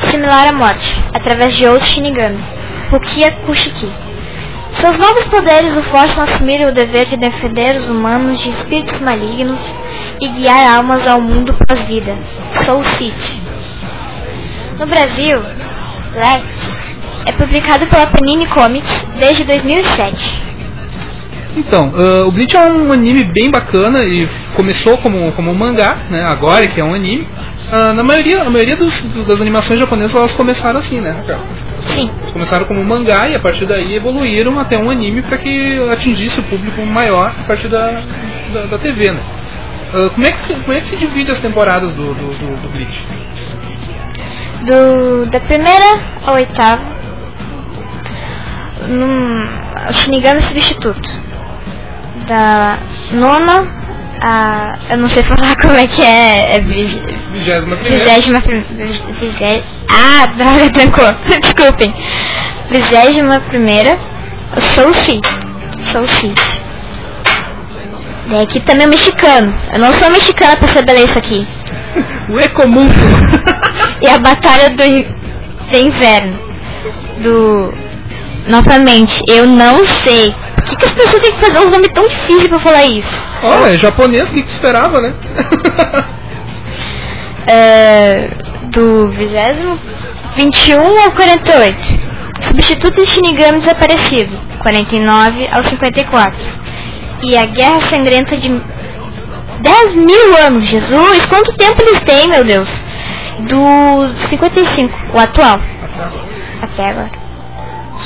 [0.09, 2.39] similar à morte, através de outro Shinigami,
[2.89, 3.91] Rukia Kushiki.
[4.73, 8.99] Seus novos poderes o forçam a assumir o dever de defender os humanos de espíritos
[9.01, 9.59] malignos
[10.19, 12.17] e guiar almas ao mundo pós-vida,
[12.65, 13.39] Soul City.
[14.79, 15.39] No Brasil,
[16.15, 16.86] Lex
[17.27, 20.47] é publicado pela Panini Comics desde 2007.
[21.55, 25.97] Então, ah, o Bleach é um anime bem bacana e começou como, como um mangá,
[26.09, 26.23] né?
[26.23, 27.27] Agora que é um anime.
[27.71, 31.11] Ah, na maioria, a maioria dos- do- das animações japonesas elas começaram assim, né?
[31.11, 31.39] Raquel?
[31.83, 32.09] Sim.
[32.19, 35.77] Eles começaram como um mangá e a partir daí evoluíram até um anime para que
[35.91, 38.01] atingisse o público maior a partir da,
[38.53, 39.19] da, da TV, né?
[39.93, 42.61] Ah, como, é que se, como é que se divide as temporadas do, do, do,
[42.61, 43.03] do Bleach?
[44.65, 46.83] Do, da primeira ao oitavo,
[48.87, 49.47] num,
[49.93, 51.09] Shinigami substituto.
[52.27, 52.77] Da
[53.11, 53.65] nona
[54.21, 54.77] a.
[54.89, 56.55] Eu não sei falar como é que é.
[56.57, 57.01] é vi-
[57.31, 58.05] Vigésima primeira.
[58.05, 58.41] Vigésima
[59.89, 61.13] Ah, droga, trancou.
[61.41, 61.93] Desculpem.
[62.69, 63.97] Vigésima primeira,
[64.55, 65.29] o Soul City.
[65.83, 66.61] Soul City.
[68.29, 69.53] E aqui também é mexicano.
[69.71, 71.47] Eu não sou mexicana pra saber ler isso aqui.
[72.29, 72.87] O E comum.
[74.01, 75.07] E a Batalha do, In-
[75.71, 76.37] do Inverno.
[77.23, 77.73] Do.
[78.47, 80.33] Novamente, eu não sei.
[80.55, 83.09] Por que, que as pessoas têm que fazer uns nomes tão difíceis pra falar isso?
[83.43, 85.13] Olha, é japonês, o que que esperava, né?
[87.49, 88.29] É,
[88.73, 89.79] do 20
[90.35, 91.77] 21 ao 48.
[92.41, 94.37] Substituto de Shinigami desaparecido.
[94.59, 96.37] 49 ao 54.
[97.23, 98.49] E a Guerra Sangrenta de
[99.61, 101.25] 10 mil anos, Jesus!
[101.27, 102.69] Quanto tempo eles têm, meu Deus?
[103.39, 105.59] Do 55, o atual.
[106.61, 107.26] Até agora.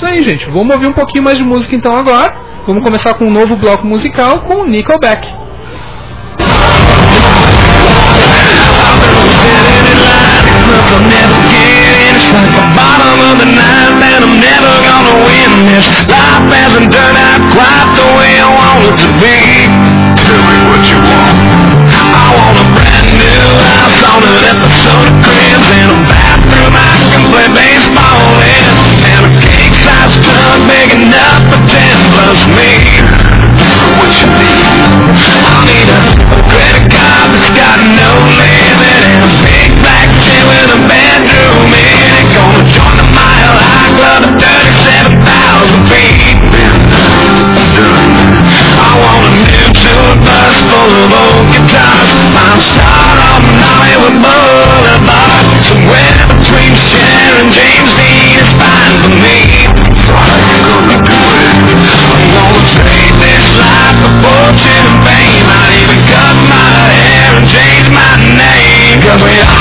[0.02, 0.49] Isso aí, gente.
[0.49, 2.34] Vamos ouvir um pouquinho mais de música então agora.
[2.65, 5.28] Vamos começar com um novo bloco musical com o Nickelback.
[16.52, 17.41] Ninth, and turned out
[29.82, 31.41] size done big up,
[32.53, 32.72] me.
[33.98, 34.66] What you need?
[35.41, 36.02] I need a
[36.49, 42.26] credit card that's got no limit a big black chair with a bedroom in it.
[42.36, 46.20] Gonna join the Mile High Club at 37,000 feet.
[64.52, 68.99] fortune and fame I even cut my hair and changed my name?
[69.02, 69.61] Cause we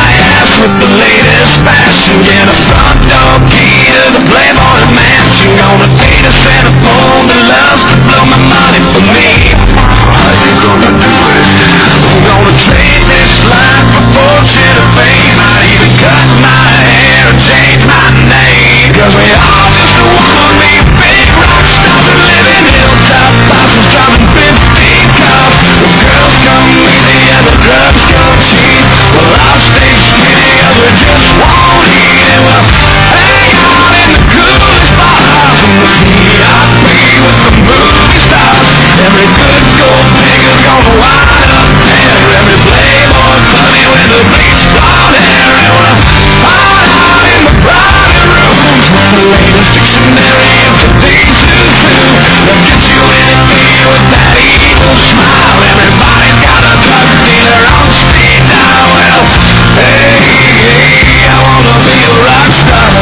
[0.61, 2.21] with the latest fashion.
[2.21, 5.49] Get a front door key to the Playboy mansion.
[5.57, 9.57] Gonna feed us and a fool that loves to blow my money for me.
[10.05, 11.45] How you gonna do it?
[12.05, 15.37] I'm gonna trade this life for fortune and fame.
[15.41, 18.93] I'd even cut my hair and change my name.
[18.93, 19.25] Cause we
[39.01, 41.69] Every good gold digger's gonna wind up.
[42.37, 42.59] Every
[43.89, 45.49] with bleach blonde hair.
[45.57, 45.73] And
[47.33, 48.61] in the private rooms
[49.17, 50.77] the latest dictionary of
[53.73, 55.57] you with that evil smile.
[55.65, 56.73] Everybody's got a
[57.25, 58.85] dealer on speed dial.
[59.01, 59.25] Well,
[59.81, 60.21] hey,
[60.61, 63.01] hey, I wanna be a rock star.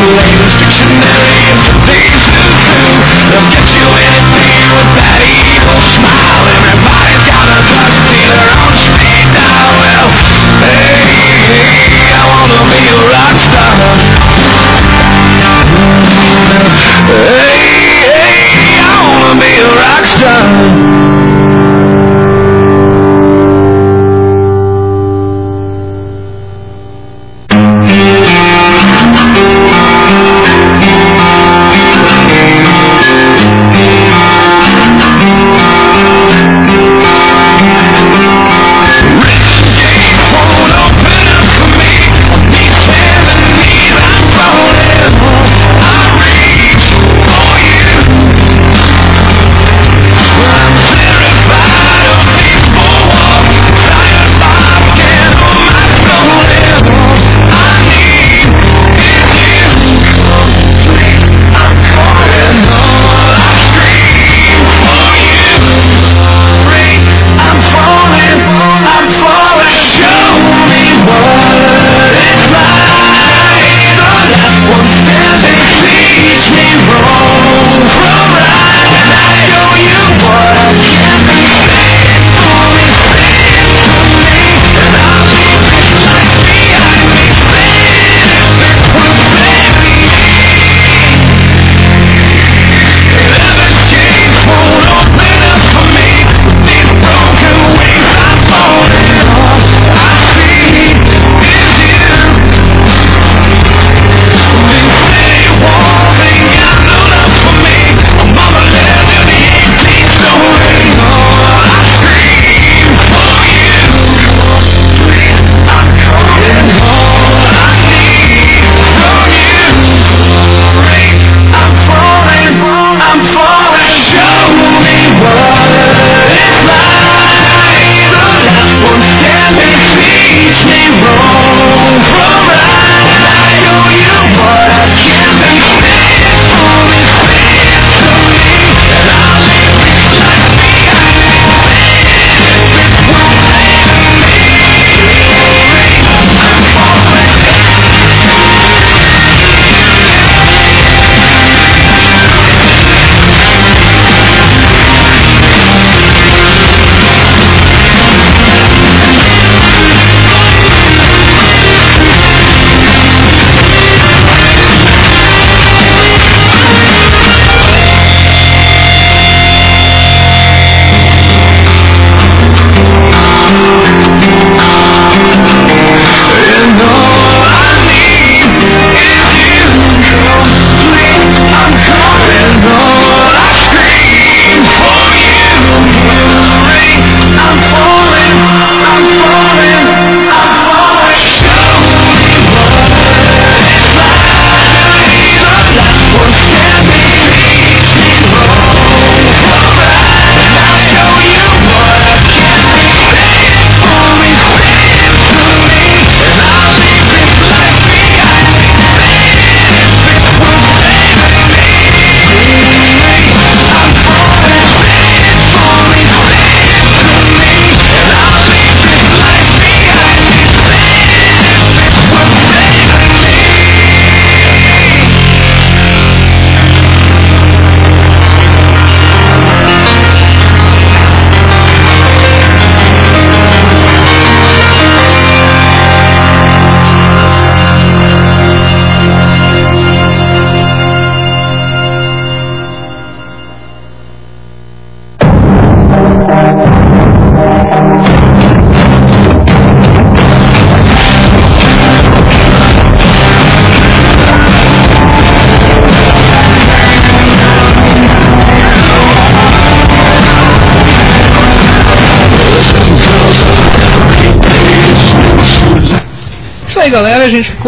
[0.00, 1.40] Layman's dictionary
[3.28, 6.42] They'll get you anything with that evil smile.
[6.56, 8.69] Everybody's got a drug dealer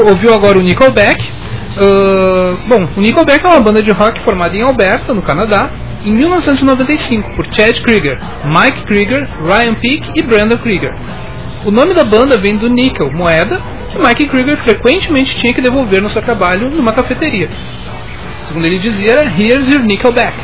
[0.02, 1.22] ouviu agora o Nickelback.
[1.76, 5.70] Ah, bom, o Nickelback é uma banda de rock formada em Alberta, no Canadá,
[6.04, 10.94] em 1995, por Chad Krieger, Mike Krieger, Ryan Peake e Brandon Krieger.
[11.64, 13.60] O nome da banda vem do níquel, moeda,
[13.90, 17.48] que Mike Krieger frequentemente tinha que devolver no seu trabalho numa cafeteria.
[18.48, 20.36] Segundo ele dizia, era Here's Your Nickelback.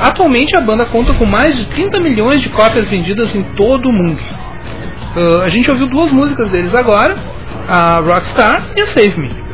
[0.00, 3.92] Atualmente a banda conta com mais de 30 milhões de cópias vendidas em todo o
[3.92, 4.20] mundo.
[5.14, 7.16] Ah, a gente ouviu duas músicas deles agora,
[7.68, 9.44] a Rockstar e a Save Me.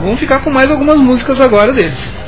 [0.00, 2.20] Vamos ficar com mais algumas músicas agora deles.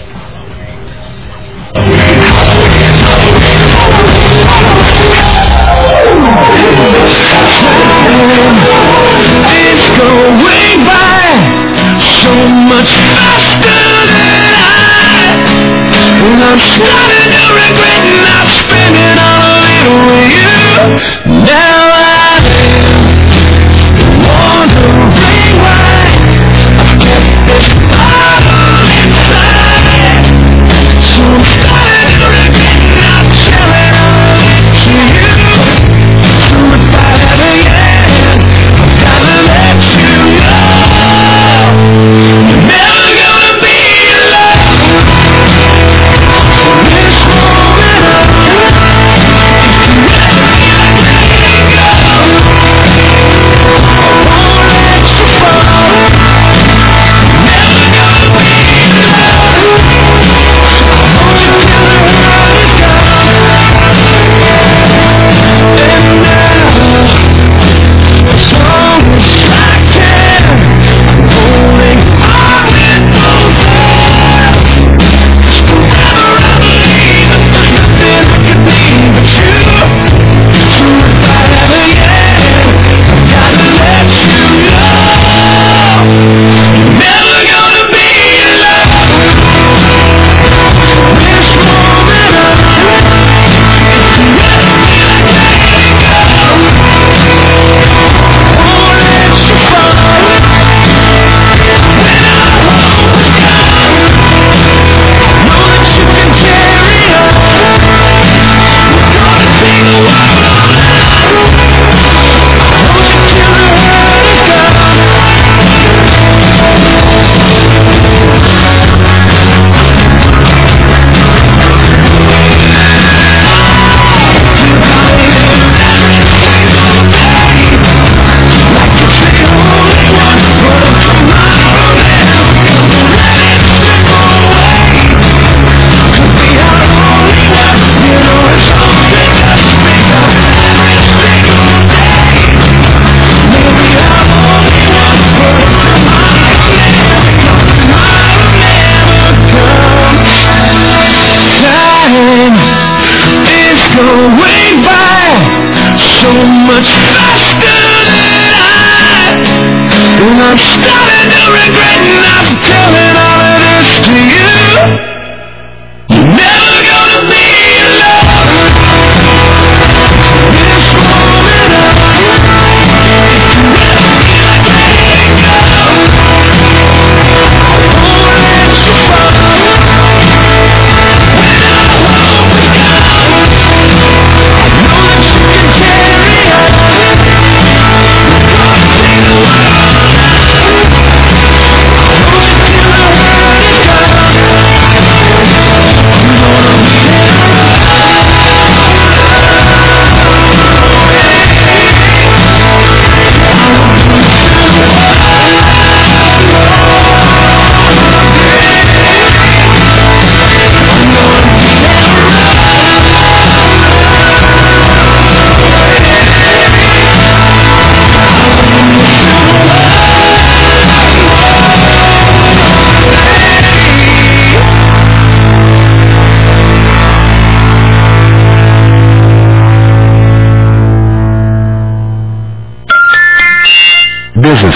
[21.24, 23.11] Now I am
[24.62, 25.92] Don't bring wine.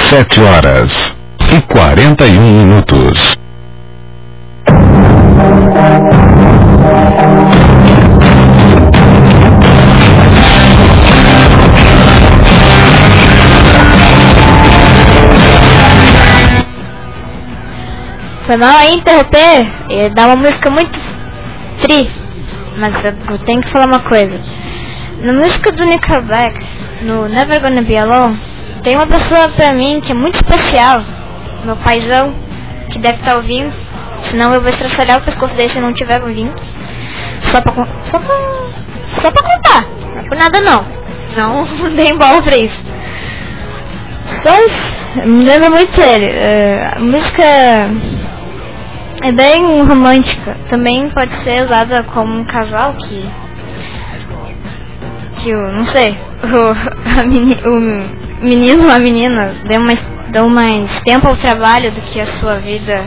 [0.07, 1.17] Dezessete horas
[1.53, 3.37] e quarenta e um minutos.
[18.47, 21.01] Foi mal aí interromper e dar uma música muito
[21.83, 22.09] tri.
[22.79, 24.41] Mas eu tenho que falar uma coisa.
[25.21, 26.65] Na música do Nickelback,
[27.03, 28.39] no Never Gonna Be Alone,
[28.87, 31.03] tem uma pessoa pra mim que é muito especial,
[31.65, 32.33] meu paizão,
[32.89, 33.75] que deve estar ouvindo,
[34.23, 36.55] senão eu vou estraçalhar o pescoço dele se não estiver ouvindo.
[37.41, 37.73] Só pra,
[38.05, 38.37] só pra,
[39.09, 40.87] só pra contar, não é por nada não,
[41.37, 41.65] não
[41.97, 42.81] deem bola pra isso.
[44.45, 52.05] Só me lembra muito dele, é, a música é bem romântica, também pode ser usada
[52.05, 53.29] como um casal que
[55.43, 57.59] que o, não sei, o, meni-
[58.41, 60.01] menino ou a menina dão mais,
[60.31, 63.05] dão mais tempo ao trabalho do que a sua vida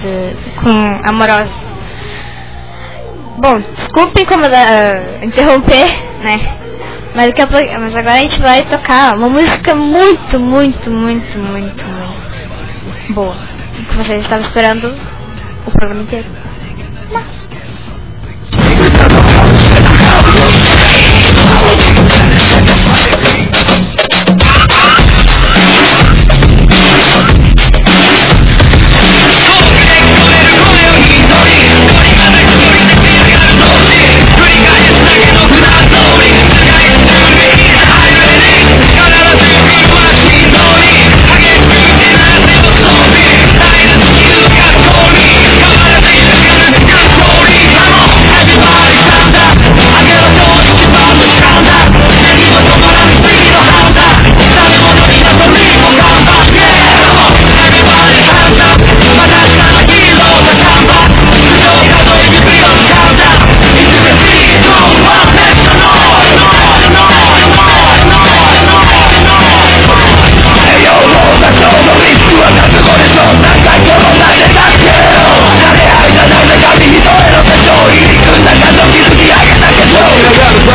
[0.00, 1.54] de- com amorosa.
[3.38, 5.86] Bom, desculpe incomodar, ah, interromper,
[6.22, 6.40] né?
[7.14, 11.84] Mas, daqui a mas agora a gente vai tocar uma música muito, muito, muito, muito,
[11.84, 13.34] muito boa.
[13.90, 14.94] Que vocês estavam esperando
[15.66, 16.26] o programa inteiro.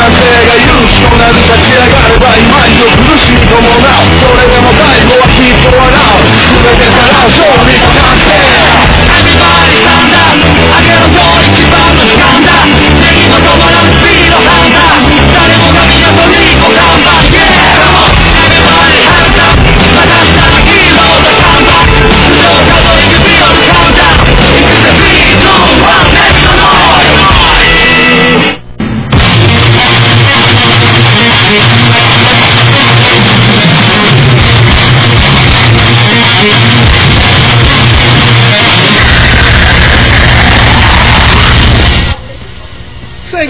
[0.08, 3.84] 男性が勇気となる立ち上がれば今にも苦しいと思う
[4.24, 8.32] それでも最後はきっと笑う全てからう勝利の完成。
[9.20, 9.84] Everybody
[10.80, 11.12] げろ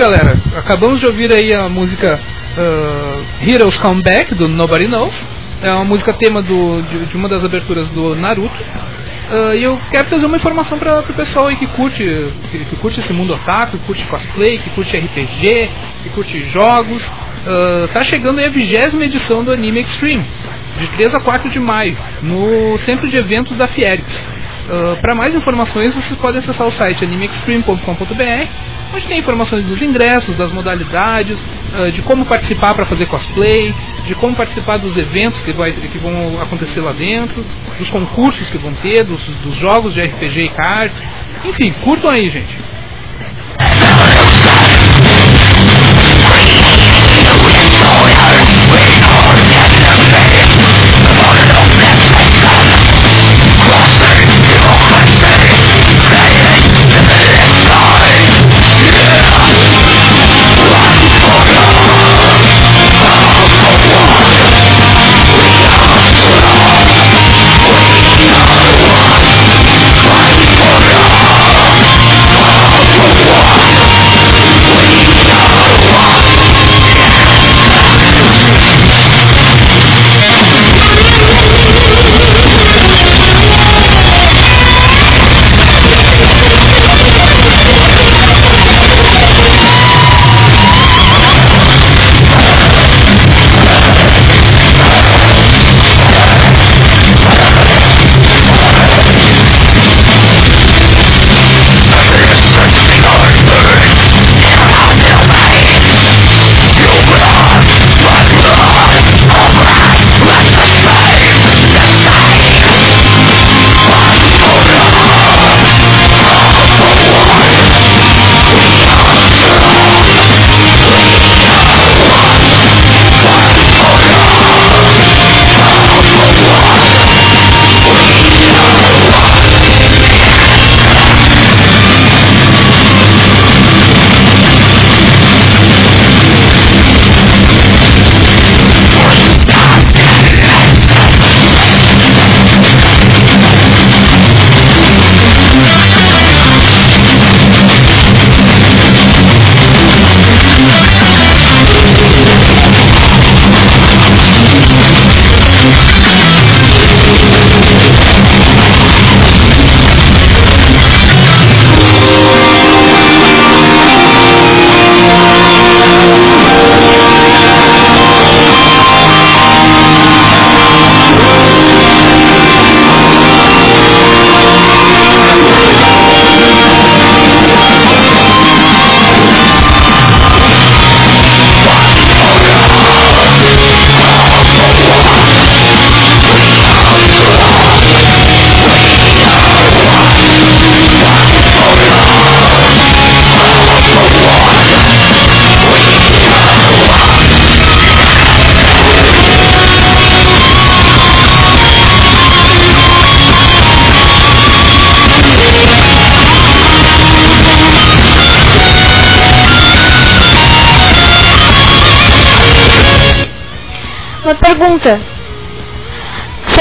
[0.10, 0.38] galera.
[0.56, 2.18] Acabamos de ouvir aí a música
[2.58, 5.14] ah, Heroes Come Back, do Nobody Knows.
[5.62, 8.56] É uma música tema do, de, de uma das aberturas do Naruto.
[9.30, 12.06] Ah, e eu quero trazer uma informação para o pessoal aí que curte,
[12.50, 15.70] que, que curte esse mundo otaku, que curte cosplay, que curte RPG,
[16.04, 17.12] que curte jogos.
[17.46, 20.24] Ah, tá chegando aí a vigésima edição do Anime Extreme,
[20.80, 24.26] de 3 a 4 de maio, no centro de eventos da Fiergs.
[25.02, 28.48] para mais informações, vocês podem acessar o site animextreme.com.br,
[28.94, 31.44] onde tem informações dos ingressos, das modalidades,
[31.74, 33.74] ah, de como participar para fazer cosplay,
[34.06, 37.44] de como participar dos eventos que, vai, que vão acontecer lá dentro,
[37.78, 41.04] dos concursos que vão ter, dos, dos jogos de RPG e cards.
[41.44, 42.58] Enfim, curtam aí, gente.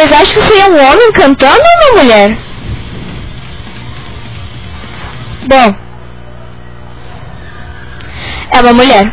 [0.07, 2.39] Vocês acham que seria um homem cantando ou uma mulher?
[5.49, 5.75] Bom,
[8.53, 9.13] é uma mulher.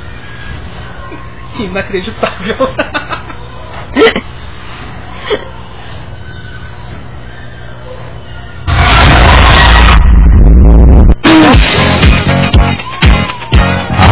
[1.60, 2.56] Inacreditável.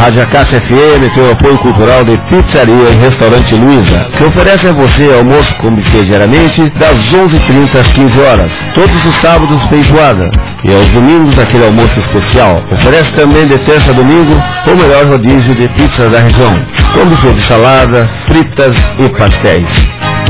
[0.02, 4.72] Rádio Acácia FM tem o apoio cultural de Pizzaria e Restaurante Luiza, que oferece a
[4.72, 10.28] você almoço com buffet diariamente das 11h30 às 15 horas, todos os sábados feijoada,
[10.64, 12.60] e aos domingos aquele almoço especial.
[12.72, 16.52] Oferece também de terça a domingo o melhor rodízio de pizzas da região,
[16.92, 19.70] com buffet de salada, fritas e pastéis.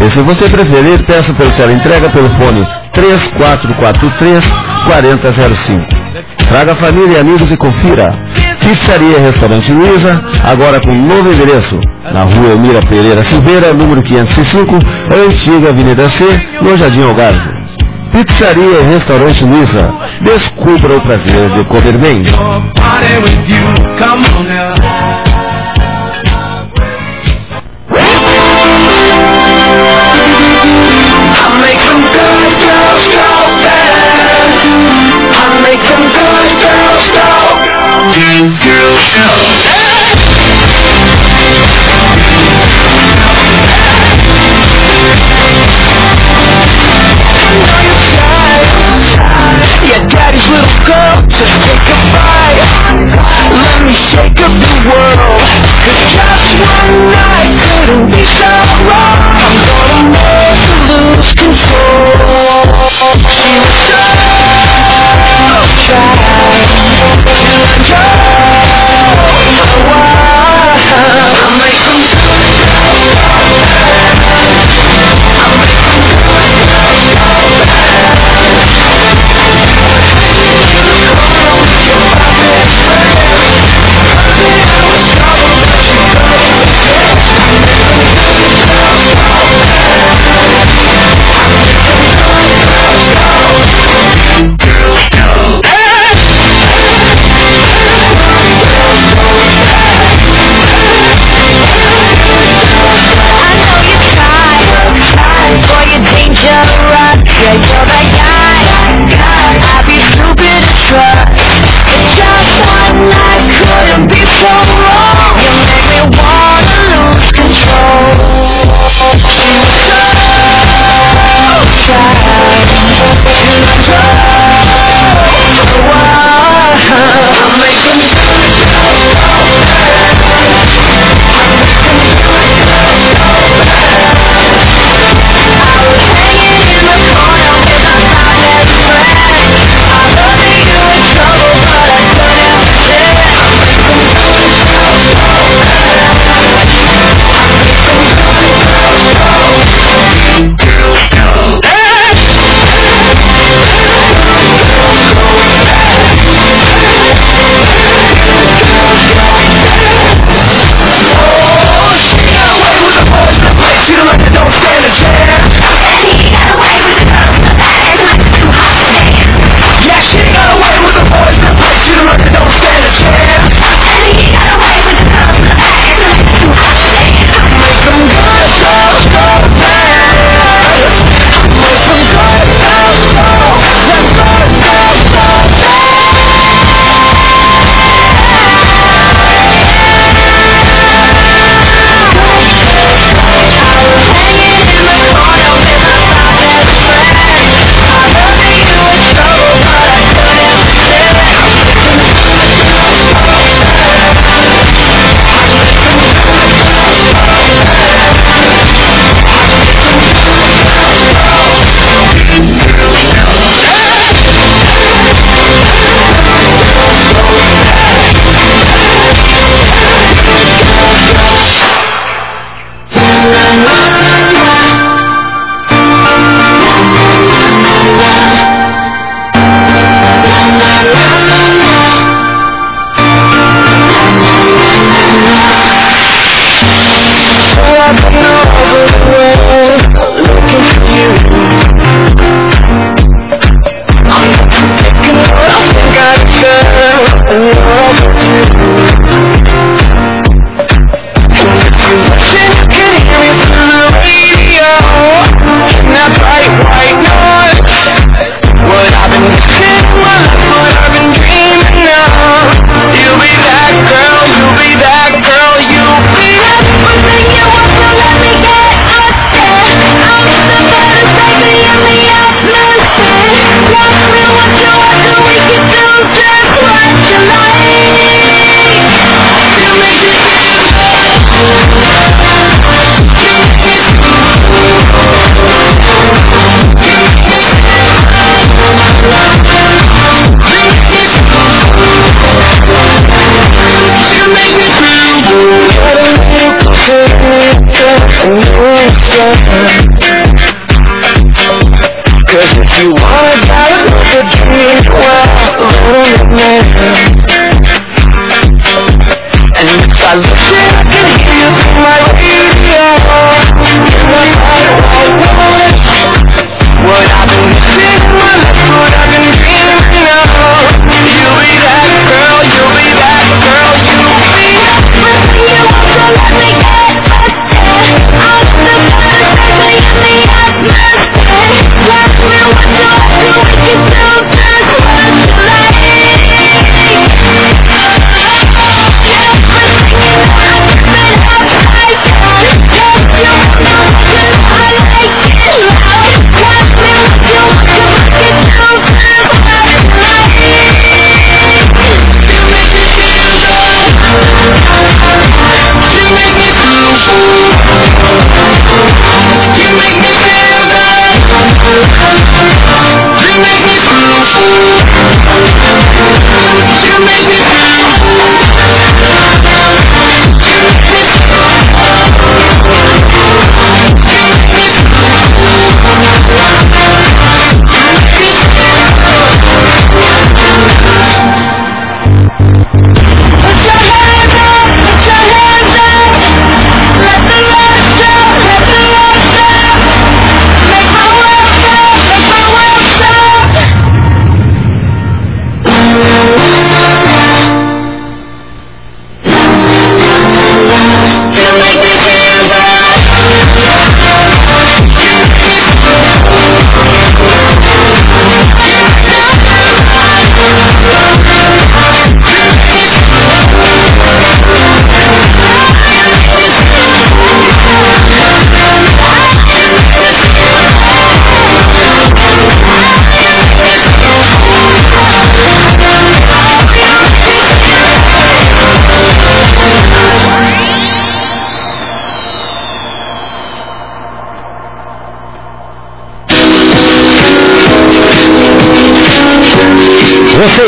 [0.05, 2.63] E se você preferir, peça pelo teleentrega pelo fone
[2.93, 4.45] 3443
[4.85, 6.03] 4005.
[6.47, 8.13] Traga família e amigos e confira.
[8.63, 11.79] Pizzaria Restaurante Luiza, agora com novo endereço.
[12.13, 14.79] Na rua Elmira Pereira Silveira, número 505,
[15.27, 16.25] antiga Avenida C,
[16.61, 17.53] no Jardim Algarve.
[18.13, 19.93] Pizzaria Restaurante Luiza.
[20.21, 22.23] Descubra o prazer de comer bem.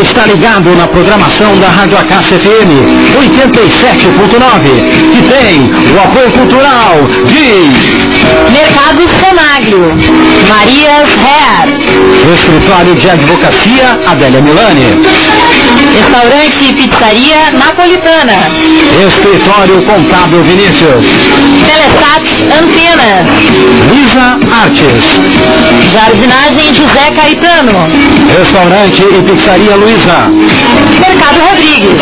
[0.04, 2.70] Está ligado na programação da Rádio Acácia FM
[3.16, 8.04] 87.9, que tem o apoio cultural de
[8.52, 9.96] Mercado Sonagro.
[10.48, 11.54] Marias Hair.
[12.32, 15.02] Escritório de Advocacia Adélia Milani,
[15.94, 18.32] Restaurante e Pizzaria Napolitana.
[19.06, 21.06] Escritório Contábil Vinícius,
[21.66, 23.26] Telesat Antenas.
[23.92, 25.04] Lisa Artes,
[25.92, 27.72] Jardinagem José Caetano.
[28.36, 30.26] Restaurante e Pizzaria Luiza.
[30.98, 32.00] Mercado Rodrigues.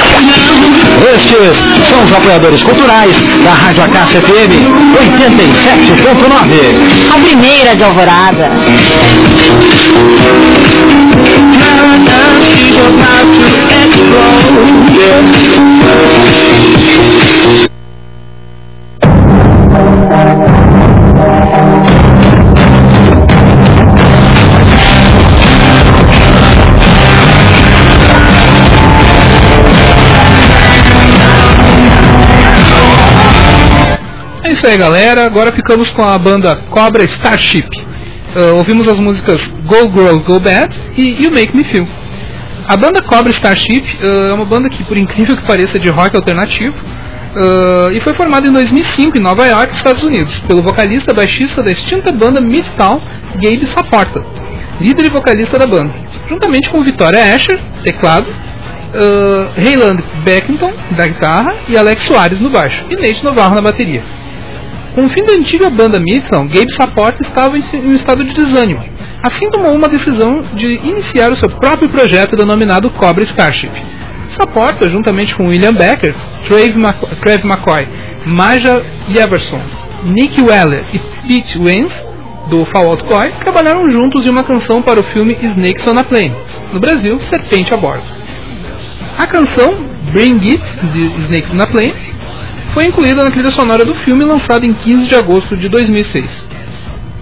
[1.15, 3.15] Estes são os apoiadores culturais
[3.45, 4.67] da Rádio FM
[4.97, 7.15] 87.9.
[7.15, 8.51] A primeira de Alvorada.
[34.63, 35.27] Isso aí, galera.
[35.27, 37.69] Agora ficamos com a banda Cobra Starship.
[38.33, 41.85] Ah, ouvimos as músicas Go Girl Go Bad e You Make Me Feel.
[42.69, 45.89] A banda Cobra Starship ah, é uma banda que, por incrível que pareça, é de
[45.89, 46.77] rock alternativo
[47.35, 51.73] ah, e foi formada em 2005 em Nova York, Estados Unidos, pelo vocalista baixista da
[51.73, 53.01] extinta banda Midtown,
[53.35, 54.25] Gabe Saporta,
[54.81, 55.93] líder e vocalista da banda,
[56.29, 58.29] juntamente com Vitória Asher, teclado,
[58.95, 64.22] uh, Beckington, da guitarra, e Alex Soares no baixo, e Nate Novarro na bateria.
[64.95, 68.85] Com o fim da antiga banda Midtown, Gabe Saporta estava em um estado de desânimo,
[69.23, 73.71] assim tomou uma decisão de iniciar o seu próprio projeto denominado Cobra Starship.
[74.29, 76.15] Saporta, juntamente com William Becker,
[76.47, 77.89] Trev McCoy,
[78.27, 79.61] Maja Jefferson,
[80.05, 82.09] Nick Weller e Pete Wentz,
[82.51, 86.05] do Fall Out Boy, trabalharam juntos em uma canção para o filme Snakes on a
[86.05, 86.35] Plane,
[86.73, 88.03] no Brasil, Serpente a Bordo.
[89.17, 89.73] A canção
[90.13, 90.63] Bring It,
[90.93, 91.95] de Snakes on a Plane,
[92.73, 96.47] foi incluída na trilha sonora do filme lançado em 15 de agosto de 2006.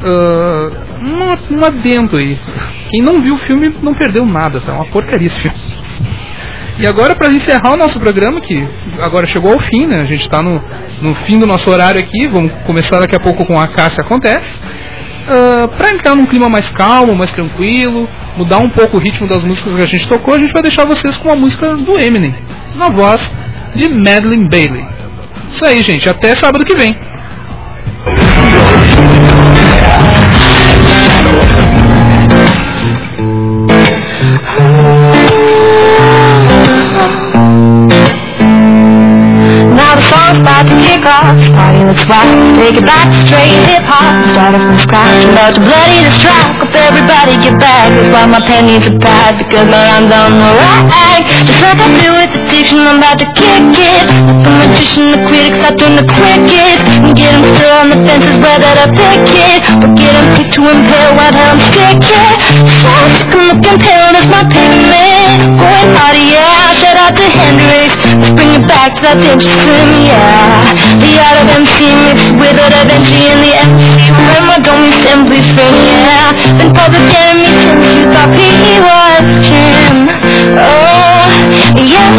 [0.02, 0.70] Ah,
[1.02, 2.38] um, um adendo aí.
[2.88, 4.72] Quem não viu o filme não perdeu nada, tá?
[4.72, 5.56] Uma porcaria esse filme.
[6.78, 8.66] E agora, para encerrar o nosso programa, que
[9.00, 10.00] agora chegou ao fim, né?
[10.00, 10.62] A gente está no,
[11.02, 14.58] no fim do nosso horário aqui, vamos começar daqui a pouco com a Cássia Acontece.
[15.76, 19.74] para entrar num clima mais calmo, mais tranquilo, mudar um pouco o ritmo das músicas
[19.74, 22.34] que a gente tocou, a gente vai deixar vocês com a música do Eminem,
[22.76, 23.30] na voz
[23.74, 24.99] de Madeline Bailey.
[25.50, 26.08] Isso aí, gente.
[26.08, 26.96] Até sábado que vem.
[40.30, 41.26] The about to kick off.
[41.58, 42.30] Party looks wild.
[42.54, 43.98] Take it back to straight hip hop.
[44.30, 45.26] start Started from scratch.
[45.26, 46.54] About to bloody this track.
[46.62, 47.90] Hope everybody get back.
[47.90, 49.42] That's why my pen needs a pad.
[49.42, 51.26] Because my rhyme's on the rag.
[51.50, 52.78] Just like I do with addiction.
[52.78, 54.06] I'm about to kick it.
[54.46, 56.78] The magician, the critics, I turn the cricket.
[56.78, 58.38] And get 'em still on the fences.
[58.38, 59.58] Whether to pick it.
[59.82, 61.10] But get get 'em picked to impale.
[61.18, 62.34] While I'm sticking.
[62.86, 64.14] So sick of looking pale.
[64.14, 65.58] That's my pigment.
[65.58, 66.69] Going party, yeah.
[66.90, 67.94] Shout out to Hendrix.
[68.18, 70.74] Let's bring it back to that pinch slim, yeah.
[70.98, 74.10] The art of MC mixed with a Da and the MC.
[74.10, 76.34] Remember, don't be simply spring, yeah.
[76.58, 80.10] Been public enemy since you thought he was him.
[80.58, 81.30] Oh,
[81.78, 82.10] yeah.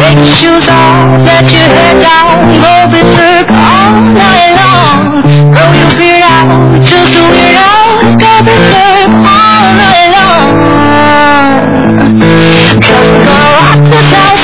[0.00, 5.20] Take your shoes off, let your hair down, go berserk all night long.
[5.52, 10.15] Grow your beard out, just a weird out, go berserk all night long.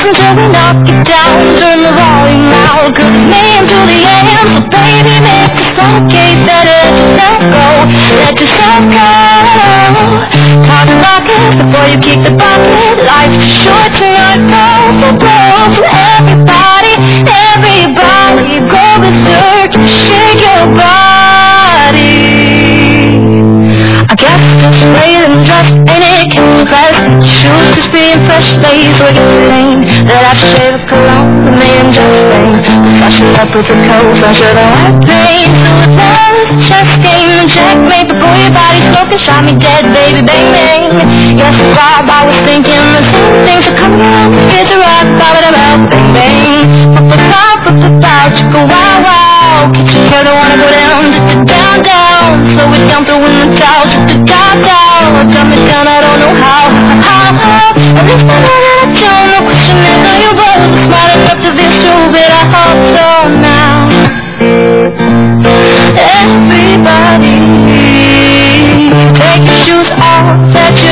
[0.03, 1.33] This house until we knock it down.
[1.59, 4.47] Turn the volume loud, cause it's me to the AM.
[4.51, 7.67] So baby, make us okay, better just let go.
[8.19, 9.09] Let yourself go.
[10.67, 13.03] Talk rockets before you kick the bucket.
[13.07, 14.67] Life's too short tonight, go
[14.99, 15.73] for broke.
[15.73, 16.93] So everybody,
[17.23, 22.13] everybody, go berserk, shake your body.
[23.83, 28.95] I guess just laid and dressed ain't it can press Shoes crispy and fresh lace
[28.95, 29.77] with a stain
[30.07, 32.63] That I shave a cologne and made stain
[32.99, 36.37] Freshen up with a coat fresher than white paint So it's us,
[36.69, 40.91] chess game and checkmate Before your body smoking shot me dead baby bang bang.
[41.35, 45.33] Yes Bob I was thinking the same thing So come on, get your rock, bob
[45.39, 46.67] it about bang bang.
[46.95, 49.33] Pop pop pop chicka wow wow
[49.71, 51.01] Kitchen girl don't wanna go down,
[51.47, 52.45] down down.
[52.53, 55.25] Slow it down, throw in the towel, just the top down.
[55.33, 56.69] Dumb it down, I don't know how,
[57.01, 60.63] how, how At least know that I don't, know no question is are you both
[60.85, 63.07] smart enough to be stupid, I hope so
[63.41, 63.89] now.
[66.21, 67.39] Everybody
[69.17, 70.27] Take your shoes off,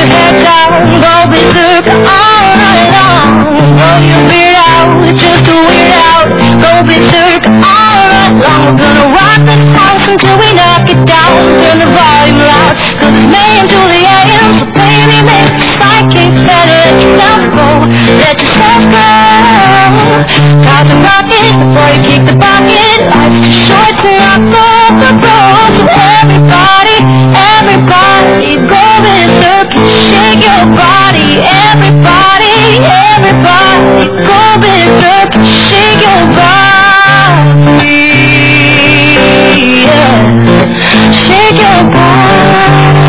[0.02, 3.30] your head down, go berserk all night long.
[3.78, 8.74] Oh, you weird out, just a weird out, go berserk all night long.
[8.74, 11.30] We're gonna rock this house until we knock it down,
[11.62, 16.10] turn the volume loud, cause it's May and the AM, so baby, make it like
[16.10, 17.66] it's better, let yourself go,
[18.18, 19.31] let yourself go.
[19.42, 22.98] Cause a rocket before you kick the bucket.
[23.10, 25.72] Life's too short to rock off the road.
[25.78, 26.96] So everybody,
[27.34, 31.42] everybody Go in a circle, shake your body.
[31.42, 32.54] Everybody,
[32.86, 37.82] everybody Go in a circle, shake your body.
[39.82, 40.22] Yeah.
[41.12, 43.02] Shake your body.